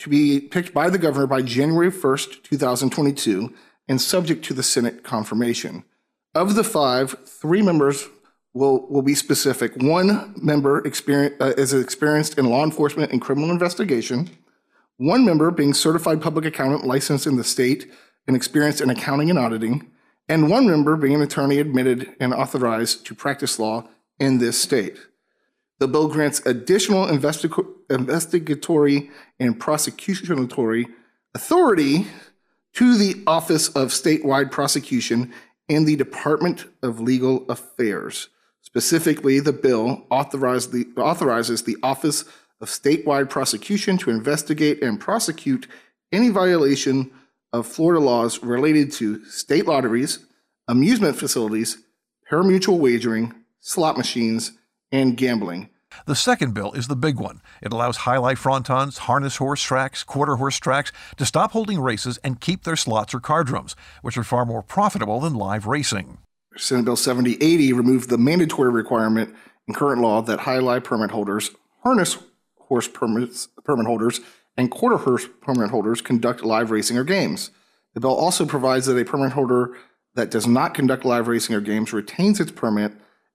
to 0.00 0.10
be 0.10 0.40
picked 0.40 0.74
by 0.74 0.90
the 0.90 0.98
governor 0.98 1.26
by 1.26 1.42
January 1.42 1.90
1st, 1.90 2.42
2022, 2.42 3.54
and 3.88 4.00
subject 4.00 4.44
to 4.46 4.54
the 4.54 4.62
Senate 4.62 5.04
confirmation. 5.04 5.84
Of 6.34 6.54
the 6.54 6.64
five, 6.64 7.16
three 7.26 7.62
members 7.62 8.08
will, 8.52 8.86
will 8.88 9.02
be 9.02 9.14
specific. 9.14 9.76
One 9.76 10.34
member 10.36 10.78
uh, 10.84 11.44
is 11.56 11.72
experienced 11.72 12.38
in 12.38 12.46
law 12.46 12.64
enforcement 12.64 13.12
and 13.12 13.20
criminal 13.20 13.50
investigation, 13.50 14.30
one 14.96 15.24
member 15.24 15.50
being 15.50 15.74
certified 15.74 16.20
public 16.20 16.44
accountant 16.44 16.84
licensed 16.84 17.26
in 17.26 17.36
the 17.36 17.44
state 17.44 17.90
and 18.26 18.36
experienced 18.36 18.80
in 18.80 18.90
accounting 18.90 19.30
and 19.30 19.38
auditing 19.38 19.90
and 20.30 20.48
one 20.48 20.68
member 20.68 20.96
being 20.96 21.16
an 21.16 21.22
attorney 21.22 21.58
admitted 21.58 22.14
and 22.20 22.32
authorized 22.32 23.04
to 23.04 23.14
practice 23.16 23.58
law 23.58 23.88
in 24.20 24.38
this 24.38 24.60
state. 24.60 24.96
The 25.80 25.88
bill 25.88 26.08
grants 26.08 26.42
additional 26.44 27.06
investig- 27.06 27.66
investigatory 27.88 29.10
and 29.40 29.58
prosecutionatory 29.58 30.84
authority 31.34 32.06
to 32.74 32.98
the 32.98 33.22
Office 33.26 33.68
of 33.68 33.88
Statewide 33.88 34.50
Prosecution 34.50 35.32
and 35.70 35.86
the 35.86 35.96
Department 35.96 36.66
of 36.82 37.00
Legal 37.00 37.50
Affairs. 37.50 38.28
Specifically, 38.60 39.40
the 39.40 39.54
bill 39.54 40.04
the, 40.10 40.86
authorizes 40.98 41.62
the 41.62 41.78
Office 41.82 42.24
of 42.60 42.68
Statewide 42.68 43.30
Prosecution 43.30 43.96
to 43.98 44.10
investigate 44.10 44.82
and 44.82 45.00
prosecute 45.00 45.66
any 46.12 46.28
violation 46.28 47.10
of 47.54 47.66
Florida 47.66 48.04
laws 48.04 48.42
related 48.42 48.92
to 48.92 49.24
state 49.24 49.66
lotteries, 49.66 50.26
amusement 50.68 51.16
facilities, 51.16 51.78
parimutuel 52.30 52.78
wagering, 52.78 53.32
slot 53.60 53.96
machines, 53.96 54.52
and 54.92 55.16
gambling. 55.16 55.69
The 56.06 56.14
second 56.14 56.54
bill 56.54 56.72
is 56.72 56.88
the 56.88 56.96
big 56.96 57.18
one. 57.18 57.40
It 57.62 57.72
allows 57.72 57.98
jai 57.98 58.16
alai 58.16 58.36
frontons, 58.36 58.98
harness 58.98 59.36
horse 59.36 59.62
tracks, 59.62 60.02
quarter 60.02 60.36
horse 60.36 60.58
tracks 60.58 60.92
to 61.16 61.26
stop 61.26 61.52
holding 61.52 61.80
races 61.80 62.18
and 62.24 62.40
keep 62.40 62.64
their 62.64 62.76
slots 62.76 63.14
or 63.14 63.20
card 63.20 63.50
rooms, 63.50 63.76
which 64.02 64.16
are 64.16 64.24
far 64.24 64.44
more 64.44 64.62
profitable 64.62 65.20
than 65.20 65.34
live 65.34 65.66
racing. 65.66 66.18
Senate 66.56 66.84
Bill 66.84 66.96
7080 66.96 67.72
removed 67.72 68.08
the 68.08 68.18
mandatory 68.18 68.70
requirement 68.70 69.34
in 69.68 69.74
current 69.74 70.00
law 70.00 70.22
that 70.22 70.40
jai 70.40 70.58
alai 70.58 70.82
permit 70.82 71.10
holders, 71.10 71.50
harness 71.82 72.18
horse 72.56 72.88
permits, 72.88 73.48
permit 73.64 73.86
holders, 73.86 74.20
and 74.56 74.70
quarter 74.70 74.96
horse 74.96 75.26
permit 75.40 75.70
holders 75.70 76.00
conduct 76.00 76.42
live 76.42 76.70
racing 76.70 76.96
or 76.96 77.04
games. 77.04 77.50
The 77.94 78.00
bill 78.00 78.14
also 78.14 78.46
provides 78.46 78.86
that 78.86 78.98
a 78.98 79.04
permit 79.04 79.32
holder 79.32 79.76
that 80.14 80.30
does 80.30 80.46
not 80.46 80.74
conduct 80.74 81.04
live 81.04 81.28
racing 81.28 81.54
or 81.54 81.60
games 81.60 81.92
retains 81.92 82.40
its 82.40 82.52
permit, 82.52 82.92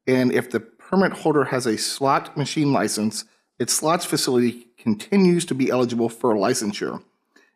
and 0.08 0.32
if 0.32 0.52
the 0.52 0.60
permit 0.96 1.12
holder 1.12 1.44
has 1.44 1.66
a 1.66 1.78
slot 1.78 2.38
machine 2.38 2.72
license, 2.72 3.26
its 3.60 3.74
slots 3.74 4.06
facility 4.06 4.68
continues 4.78 5.44
to 5.44 5.54
be 5.54 5.70
eligible 5.70 6.08
for 6.08 6.36
licensure. 6.36 7.04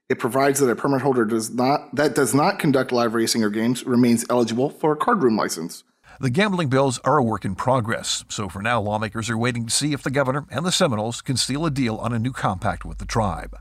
It 0.10 0.20
provides 0.20 0.60
that 0.60 0.70
a 0.70 0.76
permit 0.76 1.00
holder 1.00 1.24
does 1.24 1.50
not 1.50 1.96
that 1.96 2.16
does 2.16 2.34
not 2.34 2.60
conduct 2.60 2.92
live 2.92 3.14
racing 3.14 3.42
or 3.42 3.50
games 3.50 3.86
remains 3.86 4.26
eligible 4.30 4.70
for 4.70 4.92
a 4.92 4.98
card 4.98 5.24
room 5.24 5.38
license. 5.38 5.86
The 6.20 6.30
gambling 6.30 6.68
bills 6.68 7.00
are 7.06 7.18
a 7.18 7.24
work 7.24 7.46
in 7.46 7.56
progress, 7.56 8.26
so 8.28 8.50
for 8.50 8.62
now, 8.62 8.82
lawmakers 8.82 9.30
are 9.30 9.38
waiting 9.38 9.66
to 9.68 9.72
see 9.72 9.94
if 9.94 10.04
the 10.04 10.12
governor 10.12 10.46
and 10.52 10.66
the 10.66 10.72
Seminoles 10.72 11.22
can 11.22 11.38
seal 11.38 11.66
a 11.66 11.72
deal 11.72 11.96
on 11.96 12.12
a 12.12 12.20
new 12.20 12.34
compact 12.34 12.84
with 12.84 12.98
the 12.98 13.06
tribe. 13.06 13.58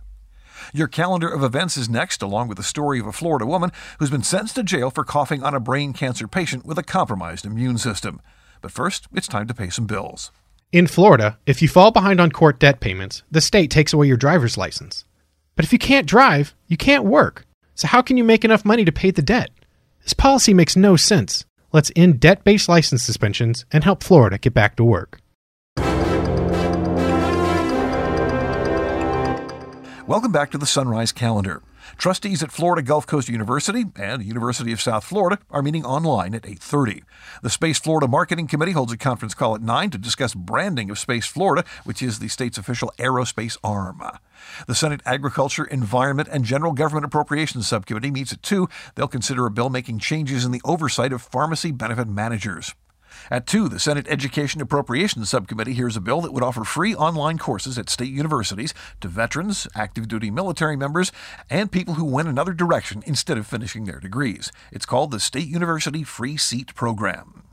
Your 0.75 0.89
calendar 0.89 1.29
of 1.29 1.45
events 1.45 1.77
is 1.77 1.89
next, 1.89 2.21
along 2.21 2.49
with 2.49 2.57
the 2.57 2.65
story 2.65 2.99
of 2.99 3.07
a 3.07 3.13
Florida 3.13 3.47
woman 3.47 3.71
who's 4.01 4.11
been 4.11 4.25
sentenced 4.25 4.57
to 4.57 4.65
jail 4.65 4.91
for 4.91 5.05
coughing 5.05 5.45
on 5.45 5.55
a 5.55 5.61
brain 5.61 5.93
cancer 5.93 6.27
patient 6.27 6.67
with 6.67 6.79
a 6.79 6.83
compromised 6.83 7.47
immune 7.47 7.79
system. 7.79 8.21
But 8.61 8.73
first, 8.73 9.07
it's 9.15 9.29
time 9.29 9.47
to 9.47 9.55
pay 9.55 9.71
some 9.71 9.87
bills. 9.87 10.33
In 10.73 10.87
Florida, 10.87 11.39
if 11.47 11.63
you 11.63 11.69
fall 11.69 11.91
behind 11.91 12.21
on 12.21 12.31
court 12.31 12.59
debt 12.59 12.81
payments, 12.81 13.23
the 13.31 13.41
state 13.41 13.71
takes 13.71 13.93
away 13.93 14.07
your 14.07 14.17
driver's 14.17 14.59
license. 14.59 15.05
But 15.57 15.65
if 15.65 15.73
you 15.73 15.79
can't 15.79 16.07
drive, 16.07 16.55
you 16.67 16.77
can't 16.77 17.05
work. 17.05 17.47
So, 17.75 17.89
how 17.89 18.03
can 18.03 18.17
you 18.17 18.25
make 18.25 18.45
enough 18.45 18.65
money 18.65 18.85
to 18.85 18.93
pay 18.93 19.11
the 19.11 19.23
debt? 19.23 19.51
This 20.03 20.13
policy 20.13 20.53
makes 20.53 20.77
no 20.77 20.97
sense. 20.97 21.45
Let's 21.73 21.93
end 21.95 22.21
debt 22.21 22.45
based 22.45 22.69
license 22.69 23.03
suspensions 23.03 23.65
and 23.73 23.85
help 23.85 24.03
Florida 24.03 24.39
get 24.39 24.55
back 24.55 24.77
to 24.77 24.85
work. 24.85 25.21
Welcome 30.07 30.33
back 30.33 30.51
to 30.53 30.59
the 30.59 30.67
Sunrise 30.67 31.13
Calendar. 31.13 31.63
Trustees 31.97 32.43
at 32.43 32.53
Florida 32.53 32.83
Gulf 32.83 33.07
Coast 33.07 33.29
University 33.29 33.87
and 33.97 34.23
University 34.23 34.73
of 34.73 34.81
South 34.81 35.05
Florida 35.05 35.39
are 35.51 35.63
meeting 35.63 35.85
online 35.85 36.35
at 36.35 36.47
8:30. 36.47 37.03
The 37.43 37.51
Space 37.51 37.79
Florida 37.79 38.07
Marketing 38.07 38.47
Committee 38.47 38.73
holds 38.73 38.93
a 38.93 38.97
conference 38.97 39.35
call 39.35 39.55
at 39.55 39.63
9 39.63 39.91
to 39.91 39.99
discuss 39.99 40.35
branding 40.35 40.91
of 40.91 40.99
Space 40.99 41.27
Florida, 41.27 41.65
which 41.85 42.03
is 42.03 42.19
the 42.19 42.29
state's 42.29 42.59
official 42.59 42.93
aerospace 42.99 43.57
arm. 43.65 44.03
The 44.67 44.75
Senate 44.75 45.03
Agriculture, 45.05 45.65
Environment, 45.65 46.29
and 46.31 46.45
General 46.45 46.73
Government 46.73 47.07
Appropriations 47.07 47.67
Subcommittee 47.67 48.11
meets 48.11 48.33
at 48.33 48.43
2. 48.43 48.69
They'll 48.95 49.09
consider 49.09 49.47
a 49.47 49.51
bill 49.51 49.71
making 49.71 49.99
changes 49.99 50.45
in 50.45 50.53
the 50.53 50.63
oversight 50.65 51.13
of 51.13 51.23
pharmacy 51.23 51.73
benefit 51.73 52.09
managers. 52.09 52.75
At 53.31 53.47
2, 53.47 53.69
the 53.69 53.79
Senate 53.79 54.07
Education 54.09 54.61
Appropriations 54.61 55.31
Subcommittee 55.31 55.75
hears 55.75 55.97
a 55.97 56.01
bill 56.01 56.21
that 56.21 56.33
would 56.33 56.43
offer 56.43 56.65
free 56.65 56.95
online 56.95 57.39
courses 57.39 57.79
at 57.79 57.91
state 57.91 58.13
universities 58.13 58.75
to 59.01 59.09
veterans, 59.09 59.67
active 59.75 60.09
duty 60.09 60.31
military 60.31 60.77
members, 60.77 61.13
and 61.51 61.73
people 61.73 61.95
who 61.95 62.05
went 62.05 62.29
another 62.29 62.53
direction 62.53 63.03
instead 63.07 63.39
of 63.39 63.47
finishing 63.47 63.85
their 63.85 64.01
degrees. 64.01 64.53
It's 64.73 64.87
called 64.87 65.11
the 65.11 65.21
State 65.21 65.49
University 65.49 66.03
Free 66.03 66.37
Seat 66.37 66.75
Program. 66.75 67.48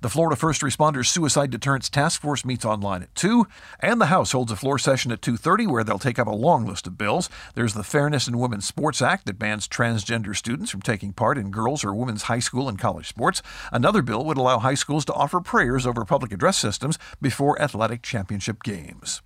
The 0.00 0.08
Florida 0.08 0.36
First 0.36 0.62
Responders 0.62 1.06
Suicide 1.06 1.50
Deterrence 1.50 1.88
Task 1.88 2.20
Force 2.20 2.44
meets 2.44 2.64
online 2.64 3.02
at 3.02 3.14
2, 3.14 3.46
and 3.80 4.00
the 4.00 4.06
House 4.06 4.32
holds 4.32 4.52
a 4.52 4.56
floor 4.56 4.78
session 4.78 5.12
at 5.12 5.22
2:30 5.22 5.66
where 5.66 5.84
they'll 5.84 5.98
take 5.98 6.18
up 6.18 6.26
a 6.26 6.30
long 6.30 6.66
list 6.66 6.86
of 6.86 6.98
bills. 6.98 7.28
There's 7.54 7.74
the 7.74 7.84
Fairness 7.84 8.28
in 8.28 8.38
Women's 8.38 8.66
Sports 8.66 9.02
Act 9.02 9.26
that 9.26 9.38
bans 9.38 9.68
transgender 9.68 10.36
students 10.36 10.70
from 10.70 10.82
taking 10.82 11.12
part 11.12 11.38
in 11.38 11.50
girls 11.50 11.84
or 11.84 11.94
women's 11.94 12.24
high 12.24 12.38
school 12.38 12.68
and 12.68 12.78
college 12.78 13.08
sports. 13.08 13.42
Another 13.72 14.02
bill 14.02 14.24
would 14.24 14.38
allow 14.38 14.58
high 14.58 14.74
schools 14.74 15.04
to 15.06 15.14
offer 15.14 15.40
prayers 15.40 15.86
over 15.86 16.04
public 16.04 16.32
address 16.32 16.58
systems 16.58 16.98
before 17.20 17.60
athletic 17.60 18.02
championship 18.02 18.62
games. 18.62 19.22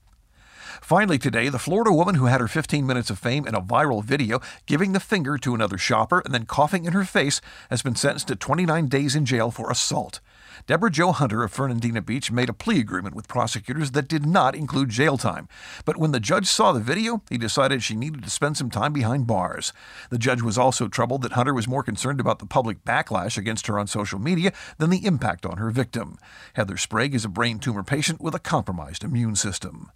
Finally, 0.81 1.19
today, 1.19 1.49
the 1.49 1.59
Florida 1.59 1.93
woman 1.93 2.15
who 2.15 2.27
had 2.27 2.41
her 2.41 2.49
15 2.49 2.87
minutes 2.87 3.11
of 3.11 3.19
fame 3.19 3.47
in 3.47 3.55
a 3.55 3.61
viral 3.61 4.03
video 4.03 4.41
giving 4.67 4.93
the 4.93 5.01
finger 5.01 5.37
to 5.39 5.55
another 5.55 5.79
shopper 5.79 6.21
and 6.25 6.33
then 6.33 6.47
coughing 6.47 6.85
in 6.85 6.93
her 6.93 7.05
face 7.05 7.41
has 7.71 7.83
been 7.83 7.95
sentenced 7.95 8.29
to 8.29 8.37
29 8.37 8.89
days 8.89 9.15
in 9.15 9.27
jail 9.27 9.51
for 9.51 9.71
assault. 9.71 10.21
Deborah 10.67 10.91
Jo 10.91 11.13
Hunter 11.13 11.43
of 11.43 11.53
Fernandina 11.53 12.03
Beach 12.03 12.31
made 12.31 12.49
a 12.49 12.53
plea 12.53 12.81
agreement 12.81 13.15
with 13.15 13.29
prosecutors 13.29 13.93
that 13.93 14.09
did 14.09 14.27
not 14.27 14.55
include 14.55 14.89
jail 14.89 15.17
time. 15.17 15.49
But 15.85 15.97
when 15.97 16.13
the 16.13 16.21
judge 16.21 16.47
saw 16.47 16.73
the 16.73 16.81
video, 16.81 17.23
he 17.29 17.39
decided 17.39 17.83
she 17.83 17.95
needed 17.95 18.23
to 18.23 18.31
spend 18.31 18.57
some 18.57 18.71
time 18.71 18.93
behind 18.93 19.27
bars. 19.27 19.73
The 20.11 20.19
judge 20.19 20.43
was 20.43 20.59
also 20.59 20.89
troubled 20.89 21.23
that 21.23 21.33
Hunter 21.33 21.55
was 21.55 21.69
more 21.69 21.83
concerned 21.83 22.21
about 22.21 22.39
the 22.39 22.47
public 22.47 22.85
backlash 22.85 23.37
against 23.37 23.67
her 23.67 23.79
on 23.79 23.87
social 23.87 24.19
media 24.19 24.53
than 24.79 24.91
the 24.91 25.05
impact 25.05 25.47
on 25.47 25.59
her 25.59 25.71
victim. 25.71 26.19
Heather 26.55 26.77
Sprague 26.77 27.15
is 27.15 27.25
a 27.25 27.29
brain 27.29 27.59
tumor 27.59 27.83
patient 27.83 28.21
with 28.21 28.35
a 28.35 28.41
compromised 28.41 29.05
immune 29.05 29.37
system. 29.37 29.91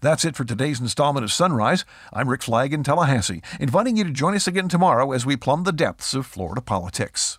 That's 0.00 0.24
it 0.24 0.36
for 0.36 0.44
today's 0.44 0.80
installment 0.80 1.24
of 1.24 1.32
Sunrise. 1.32 1.84
I'm 2.12 2.28
Rick 2.28 2.42
Flagg 2.42 2.74
in 2.74 2.82
Tallahassee, 2.82 3.42
inviting 3.58 3.96
you 3.96 4.04
to 4.04 4.10
join 4.10 4.34
us 4.34 4.46
again 4.46 4.68
tomorrow 4.68 5.12
as 5.12 5.24
we 5.24 5.36
plumb 5.36 5.64
the 5.64 5.72
depths 5.72 6.14
of 6.14 6.26
Florida 6.26 6.60
politics. 6.60 7.38